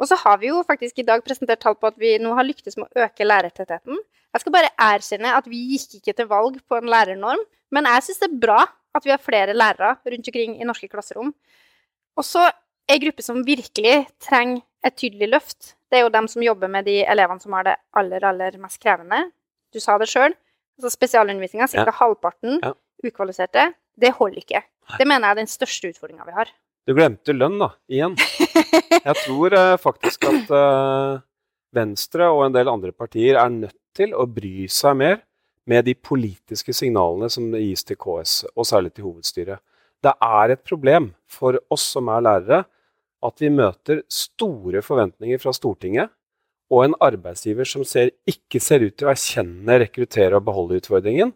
Og 0.00 0.08
så 0.10 0.16
har 0.24 0.38
vi 0.42 0.48
jo 0.48 0.62
faktisk 0.66 0.98
i 0.98 1.06
dag 1.06 1.22
presentert 1.24 1.60
tall 1.62 1.76
på 1.78 1.86
at 1.92 1.98
vi 2.00 2.16
nå 2.18 2.32
har 2.34 2.44
lyktes 2.48 2.76
med 2.76 2.88
å 2.90 3.04
øke 3.06 3.26
lærertettheten. 3.28 3.98
Jeg 4.32 4.40
skal 4.40 4.52
bare 4.52 4.72
erkjenne 4.80 5.34
at 5.36 5.46
vi 5.46 5.60
gikk 5.76 6.00
ikke 6.00 6.16
til 6.16 6.26
valg 6.26 6.56
på 6.68 6.78
en 6.80 6.88
lærernorm, 6.90 7.42
men 7.70 7.84
jeg 7.84 8.02
syns 8.08 8.18
det 8.24 8.30
er 8.32 8.40
bra 8.42 8.60
at 8.94 9.06
vi 9.06 9.12
har 9.14 9.22
flere 9.22 9.54
lærere 9.56 9.96
rundt 10.04 10.28
omkring 10.28 10.58
i 10.60 10.66
norske 10.68 10.88
klasserom. 10.92 11.32
Og 12.18 12.24
så 12.26 12.48
ei 12.90 12.98
gruppe 13.02 13.24
som 13.24 13.40
virkelig 13.46 14.06
trenger 14.22 14.62
et 14.84 14.96
tydelig 14.98 15.28
løft, 15.30 15.74
det 15.90 16.00
er 16.00 16.06
jo 16.06 16.12
dem 16.12 16.26
som 16.28 16.42
jobber 16.42 16.68
med 16.72 16.86
de 16.88 17.02
elevene 17.04 17.40
som 17.40 17.52
har 17.56 17.66
det 17.68 17.76
aller, 17.96 18.24
aller 18.24 18.56
mest 18.60 18.80
krevende. 18.82 19.30
Du 19.72 19.78
sa 19.80 19.98
det 20.00 20.08
sjøl. 20.10 20.34
Altså 20.80 20.90
spesialundervisninga, 20.96 21.68
ca. 21.68 21.84
Ja. 21.86 21.92
halvparten 22.00 22.58
Ja. 22.62 22.72
ukvalifiserte. 23.04 23.74
Det 24.00 24.12
holder 24.16 24.40
ikke. 24.40 24.62
Det 24.98 25.06
mener 25.06 25.28
jeg 25.28 25.30
er 25.36 25.40
den 25.42 25.50
største 25.52 25.90
utfordringa 25.92 26.24
vi 26.26 26.32
har. 26.32 26.48
Du 26.88 26.94
glemte 26.96 27.32
lønn, 27.36 27.58
da, 27.60 27.68
igjen. 27.92 28.16
Jeg 29.06 29.14
tror 29.24 29.54
eh, 29.54 29.76
faktisk 29.78 30.24
at 30.26 30.50
eh, 30.50 31.20
Venstre 31.76 32.26
og 32.32 32.46
en 32.46 32.56
del 32.56 32.68
andre 32.72 32.90
partier 32.92 33.38
er 33.38 33.52
nødt 33.52 33.76
til 33.94 34.14
å 34.18 34.26
bry 34.26 34.66
seg 34.72 34.96
mer 34.98 35.20
med 35.68 35.84
de 35.86 35.94
politiske 35.94 36.74
signalene 36.74 37.28
som 37.30 37.52
gis 37.54 37.84
til 37.86 37.98
KS, 38.00 38.42
og 38.56 38.66
særlig 38.66 38.94
til 38.94 39.06
hovedstyret. 39.06 39.62
Det 40.02 40.14
er 40.18 40.54
et 40.54 40.64
problem 40.66 41.12
for 41.30 41.58
oss 41.70 41.84
som 41.94 42.10
er 42.10 42.24
lærere, 42.26 42.64
at 43.22 43.38
vi 43.38 43.52
møter 43.54 44.02
store 44.10 44.82
forventninger 44.82 45.38
fra 45.38 45.52
Stortinget 45.54 46.10
og 46.72 46.86
en 46.86 46.96
arbeidsgiver 47.04 47.68
som 47.68 47.84
ser, 47.86 48.10
ikke 48.26 48.58
ser 48.62 48.82
ut 48.86 48.96
til 48.96 49.06
å 49.06 49.12
erkjenne, 49.12 49.78
rekruttere 49.84 50.38
og 50.38 50.46
beholde 50.46 50.80
utfordringen, 50.80 51.34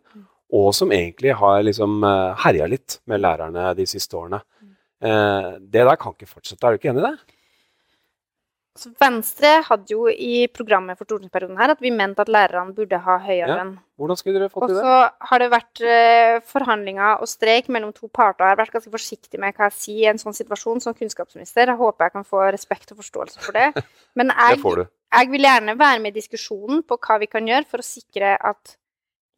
og 0.56 0.70
som 0.74 0.94
egentlig 0.94 1.34
har 1.36 1.60
liksom 1.66 2.00
eh, 2.06 2.44
herja 2.46 2.68
litt 2.70 2.98
med 3.10 3.20
lærerne 3.22 3.68
de 3.76 3.86
siste 3.88 4.16
årene. 4.16 4.40
Eh, 5.04 5.50
det 5.60 5.84
der 5.84 5.98
kan 6.00 6.16
ikke 6.16 6.30
fortsette. 6.30 6.62
Er 6.64 6.74
du 6.74 6.80
ikke 6.80 6.92
enig 6.94 7.04
i 7.04 7.08
det? 7.10 7.35
Så 8.76 8.90
Venstre 9.00 9.50
hadde 9.66 9.92
jo 9.92 10.06
i 10.10 10.46
programmet 10.52 10.98
for 10.98 11.08
stortingsperioden 11.08 11.58
her 11.60 11.72
at 11.74 11.82
vi 11.82 11.90
mente 11.94 12.22
at 12.22 12.30
lærerne 12.32 12.74
burde 12.76 13.00
ha 13.02 13.18
høyere 13.24 13.56
Ja. 13.56 13.66
Hvordan 13.96 14.18
skulle 14.20 14.40
dere 14.42 14.52
fått 14.52 14.68
til 14.68 14.76
det? 14.76 14.82
Og 14.82 14.86
så 14.86 15.28
har 15.30 15.40
det 15.40 15.48
vært 15.54 15.80
eh, 15.80 16.38
forhandlinger 16.44 17.22
og 17.24 17.30
streik 17.30 17.70
mellom 17.72 17.94
to 17.96 18.10
parter. 18.12 18.44
Jeg 18.44 18.52
har 18.52 18.58
vært 18.60 18.74
ganske 18.74 18.92
forsiktig 18.92 19.40
med 19.40 19.56
hva 19.56 19.70
jeg 19.70 19.76
sier 19.78 20.02
i 20.04 20.10
en 20.12 20.20
sånn 20.20 20.36
situasjon 20.36 20.82
som 20.84 20.96
kunnskapsminister. 20.98 21.72
Jeg 21.72 21.80
håper 21.80 22.04
jeg 22.10 22.16
kan 22.18 22.26
få 22.28 22.42
respekt 22.52 22.92
og 22.92 23.00
forståelse 23.00 23.40
for 23.40 23.56
det. 23.56 23.70
Men 24.18 24.28
Det 24.34 24.36
jeg, 24.36 24.60
du. 24.82 24.84
jeg 25.16 25.30
vil 25.32 25.48
gjerne 25.48 25.78
være 25.80 26.02
med 26.04 26.12
i 26.12 26.20
diskusjonen 26.20 26.84
på 26.84 27.00
hva 27.00 27.16
vi 27.22 27.30
kan 27.32 27.48
gjøre 27.48 27.64
for 27.70 27.80
å 27.80 27.88
sikre 27.88 28.36
at 28.36 28.76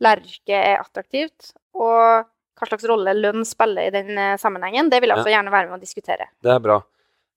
læreryrket 0.02 0.58
er 0.58 0.82
attraktivt, 0.82 1.52
og 1.78 2.26
hva 2.58 2.66
slags 2.66 2.86
rolle 2.90 3.14
lønn 3.14 3.46
spiller 3.46 3.86
i 3.86 3.94
den 3.94 4.18
eh, 4.18 4.36
sammenhengen. 4.42 4.90
Det 4.90 4.98
vil 5.02 5.12
jeg 5.14 5.22
også 5.22 5.34
gjerne 5.36 5.54
være 5.54 5.70
med 5.70 5.78
å 5.78 5.82
diskutere. 5.86 6.30
Det 6.42 6.50
er 6.54 6.62
bra. 6.62 6.80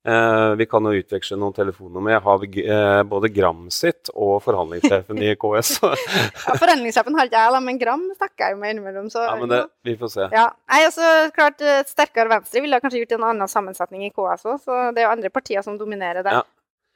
Eh, 0.01 0.51
vi 0.57 0.65
kan 0.65 0.85
jo 0.87 0.97
utveksle 0.97 1.37
noen 1.37 1.53
telefonnummer. 1.53 2.15
Jeg 2.15 2.23
har 2.25 2.45
eh, 2.63 3.01
både 3.05 3.29
Gram 3.33 3.67
sitt 3.73 4.09
og 4.15 4.39
forhandlingssjefen 4.41 5.19
i 5.21 5.35
KS. 5.37 5.75
ja, 5.83 6.55
forhandlingssjefen 6.57 7.17
har 7.19 7.29
ikke 7.29 7.43
jeg, 7.43 7.63
men 7.67 7.81
Gram 7.81 8.07
snakker 8.15 8.47
jeg 8.47 8.55
jo 8.55 8.61
med 8.63 8.73
innimellom. 8.73 9.11
Så, 9.13 9.21
ja, 9.27 9.35
men 9.37 9.51
det, 9.51 9.59
vi 9.85 9.93
får 9.99 10.13
se. 10.15 10.29
Ja. 10.33 10.47
Nei, 10.73 10.79
altså, 10.87 11.11
klart, 11.35 11.61
Et 11.61 11.91
sterkere 11.91 12.31
Venstre 12.33 12.63
ville 12.65 12.79
kanskje 12.81 13.03
gjort 13.03 13.13
en 13.19 13.27
annen 13.29 13.51
sammensetning 13.51 14.07
i 14.07 14.13
KS 14.15 14.47
òg, 14.49 14.63
så 14.63 14.79
det 14.95 15.03
er 15.03 15.07
jo 15.07 15.11
andre 15.13 15.31
partier 15.33 15.61
som 15.65 15.77
dominerer 15.77 16.25
det. 16.25 16.33
Ja. 16.39 16.41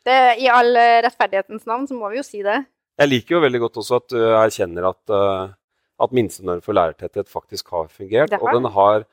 det. 0.09 0.17
I 0.41 0.49
all 0.53 0.73
eh, 0.73 1.01
rettferdighetens 1.05 1.69
navn 1.69 1.85
så 1.91 1.99
må 1.99 2.09
vi 2.09 2.17
jo 2.23 2.25
si 2.25 2.41
det. 2.45 2.63
Jeg 2.97 3.11
liker 3.11 3.37
jo 3.37 3.43
veldig 3.43 3.61
godt 3.67 3.77
også 3.83 3.99
at 4.01 4.09
du 4.15 4.19
erkjenner 4.39 4.85
at, 4.87 5.01
uh, 5.11 5.53
at 6.01 6.13
minstenorm 6.15 6.61
for 6.63 6.77
lærertetthet 6.77 7.27
faktisk 7.29 7.73
har 7.75 7.89
fungert. 7.91 8.33
Og 8.39 8.47
den 8.55 8.69
har 8.71 9.03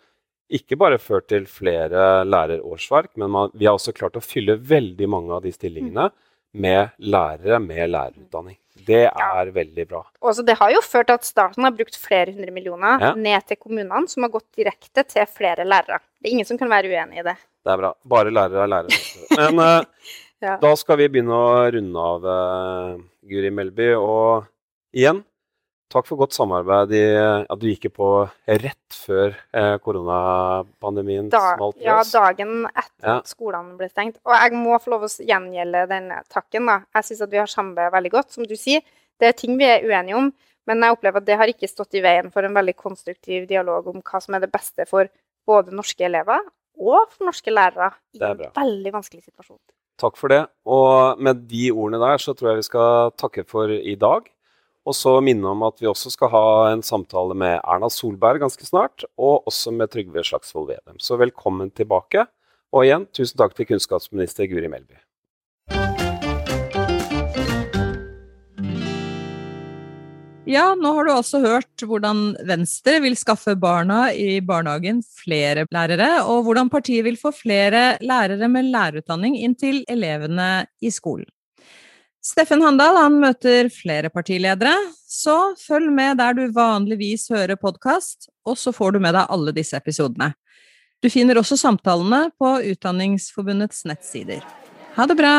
ikke 0.52 0.76
bare 0.80 0.98
ført 1.00 1.28
til 1.32 1.46
flere 1.50 2.22
lærerårsverk, 2.28 3.14
men 3.20 3.32
man, 3.32 3.52
vi 3.56 3.68
har 3.68 3.78
også 3.78 3.94
klart 3.96 4.18
å 4.18 4.24
fylle 4.24 4.58
veldig 4.58 5.08
mange 5.10 5.32
av 5.36 5.46
de 5.46 5.52
stillingene 5.54 6.10
med 6.52 6.92
lærere 6.98 7.60
med 7.62 7.88
lærerutdanning. 7.90 8.58
Det 8.86 9.04
er 9.04 9.46
ja. 9.46 9.52
veldig 9.52 9.84
bra. 9.88 10.00
Også 10.24 10.44
det 10.46 10.56
har 10.58 10.72
jo 10.72 10.80
ført 10.84 11.10
til 11.10 11.20
at 11.20 11.26
staten 11.28 11.64
har 11.66 11.74
brukt 11.76 11.96
flere 12.00 12.32
hundre 12.32 12.52
millioner 12.54 13.02
ja. 13.04 13.12
ned 13.14 13.44
til 13.48 13.60
kommunene, 13.60 14.08
som 14.10 14.26
har 14.26 14.32
gått 14.32 14.48
direkte 14.58 15.04
til 15.06 15.28
flere 15.28 15.66
lærere. 15.68 16.00
Det 16.18 16.30
er 16.30 16.36
ingen 16.36 16.48
som 16.48 16.60
kan 16.60 16.72
være 16.72 16.90
uenig 16.90 17.20
i 17.20 17.26
det. 17.26 17.36
Det 17.62 17.72
er 17.74 17.82
bra. 17.82 17.92
Bare 18.14 18.32
lærere 18.32 18.64
er 18.64 18.72
lærere. 18.72 19.02
Men 19.38 19.60
uh, 19.64 20.08
ja. 20.42 20.56
da 20.62 20.72
skal 20.80 20.98
vi 21.02 21.10
begynne 21.12 21.36
å 21.36 21.52
runde 21.76 22.06
av, 22.14 22.26
uh, 22.26 23.04
Guri 23.28 23.52
Melby. 23.54 23.92
Og 24.00 24.48
igjen, 24.96 25.22
Takk 25.92 26.06
for 26.08 26.22
godt 26.22 26.32
samarbeid. 26.32 26.94
I, 26.96 27.02
at 27.44 27.60
du 27.60 27.66
gikk 27.68 27.90
på 27.96 28.08
rett 28.62 28.96
før 28.96 29.34
eh, 29.52 29.74
koronapandemien 29.84 31.28
da, 31.32 31.42
smalt 31.58 31.76
løs. 31.76 31.84
Ja, 31.84 31.98
dagen 32.14 32.62
etter 32.70 33.10
ja. 33.10 33.18
at 33.18 33.28
skolene 33.28 33.76
ble 33.76 33.90
stengt. 33.90 34.16
Og 34.24 34.32
jeg 34.32 34.56
må 34.56 34.78
få 34.80 34.94
lov 34.94 35.04
å 35.08 35.10
gjengjelde 35.12 35.84
den 35.90 36.08
takken. 36.32 36.70
da. 36.70 36.78
Jeg 36.96 37.10
syns 37.10 37.26
at 37.26 37.34
vi 37.34 37.42
har 37.42 37.52
samarbeidet 37.52 37.96
veldig 37.98 38.14
godt. 38.16 38.32
Som 38.32 38.48
du 38.48 38.56
sier, 38.56 38.80
det 39.20 39.28
er 39.28 39.36
ting 39.36 39.60
vi 39.60 39.68
er 39.68 39.84
uenige 39.84 40.16
om, 40.18 40.32
men 40.70 40.86
jeg 40.86 40.96
opplever 40.96 41.20
at 41.20 41.28
det 41.28 41.38
har 41.40 41.50
ikke 41.50 41.70
stått 41.70 41.98
i 41.98 42.04
veien 42.04 42.32
for 42.32 42.46
en 42.46 42.56
veldig 42.56 42.74
konstruktiv 42.78 43.46
dialog 43.50 43.92
om 43.92 44.00
hva 44.00 44.22
som 44.22 44.38
er 44.38 44.44
det 44.44 44.52
beste 44.52 44.86
for 44.88 45.10
både 45.48 45.74
norske 45.74 46.06
elever 46.06 46.40
og 46.80 47.10
for 47.12 47.28
norske 47.28 47.52
lærere 47.52 47.92
i 48.16 48.22
en 48.22 48.44
veldig 48.56 48.92
vanskelig 48.94 49.26
situasjon. 49.26 49.60
Takk 50.00 50.16
for 50.18 50.32
det. 50.32 50.44
Og 50.66 51.20
med 51.22 51.44
de 51.50 51.68
ordene 51.70 52.00
der 52.02 52.22
så 52.22 52.34
tror 52.34 52.52
jeg 52.52 52.62
vi 52.62 52.70
skal 52.70 53.12
takke 53.20 53.44
for 53.46 53.70
i 53.70 53.94
dag. 53.98 54.30
Og 54.82 54.96
så 54.98 55.12
minne 55.22 55.46
om 55.46 55.60
at 55.62 55.78
vi 55.78 55.86
også 55.86 56.10
skal 56.10 56.32
ha 56.32 56.46
en 56.72 56.82
samtale 56.82 57.36
med 57.38 57.60
Erna 57.60 57.86
Solberg 57.92 58.42
ganske 58.42 58.66
snart, 58.66 59.04
og 59.14 59.46
også 59.46 59.70
med 59.70 59.92
Trygve 59.92 60.24
Slagsvold 60.26 60.72
Vedum. 60.72 60.98
Så 60.98 61.18
velkommen 61.20 61.70
tilbake. 61.70 62.26
Og 62.74 62.88
igjen, 62.88 63.06
tusen 63.14 63.38
takk 63.38 63.54
til 63.54 63.68
kunnskapsminister 63.68 64.48
Guri 64.50 64.70
Melby. 64.72 64.98
Ja, 70.50 70.72
nå 70.74 70.90
har 70.96 71.06
du 71.06 71.12
også 71.14 71.38
hørt 71.44 71.84
hvordan 71.86 72.32
Venstre 72.48 72.96
vil 73.04 73.14
skaffe 73.16 73.54
barna 73.54 74.08
i 74.10 74.40
barnehagen 74.42 74.98
flere 75.06 75.68
lærere, 75.70 76.24
og 76.26 76.42
hvordan 76.48 76.72
partiet 76.72 77.06
vil 77.06 77.20
få 77.20 77.30
flere 77.30 78.00
lærere 78.02 78.50
med 78.50 78.72
lærerutdanning 78.74 79.38
inn 79.38 79.54
til 79.54 79.84
elevene 79.86 80.66
i 80.82 80.90
skolen. 80.90 81.30
Steffen 82.22 82.62
Handal 82.62 82.94
han 83.00 83.16
møter 83.18 83.66
flere 83.74 84.06
partiledere, 84.14 84.76
så 85.10 85.56
følg 85.58 85.90
med 85.90 86.20
der 86.20 86.36
du 86.38 86.44
vanligvis 86.54 87.26
hører 87.34 87.58
podkast, 87.58 88.28
og 88.46 88.54
så 88.60 88.70
får 88.70 88.94
du 88.94 89.00
med 89.02 89.16
deg 89.18 89.26
alle 89.26 89.54
disse 89.56 89.74
episodene. 89.74 90.30
Du 91.02 91.10
finner 91.10 91.40
også 91.40 91.58
samtalene 91.58 92.28
på 92.38 92.54
Utdanningsforbundets 92.70 93.82
nettsider. 93.90 94.46
Ha 94.94 95.10
det 95.10 95.18
bra! 95.18 95.34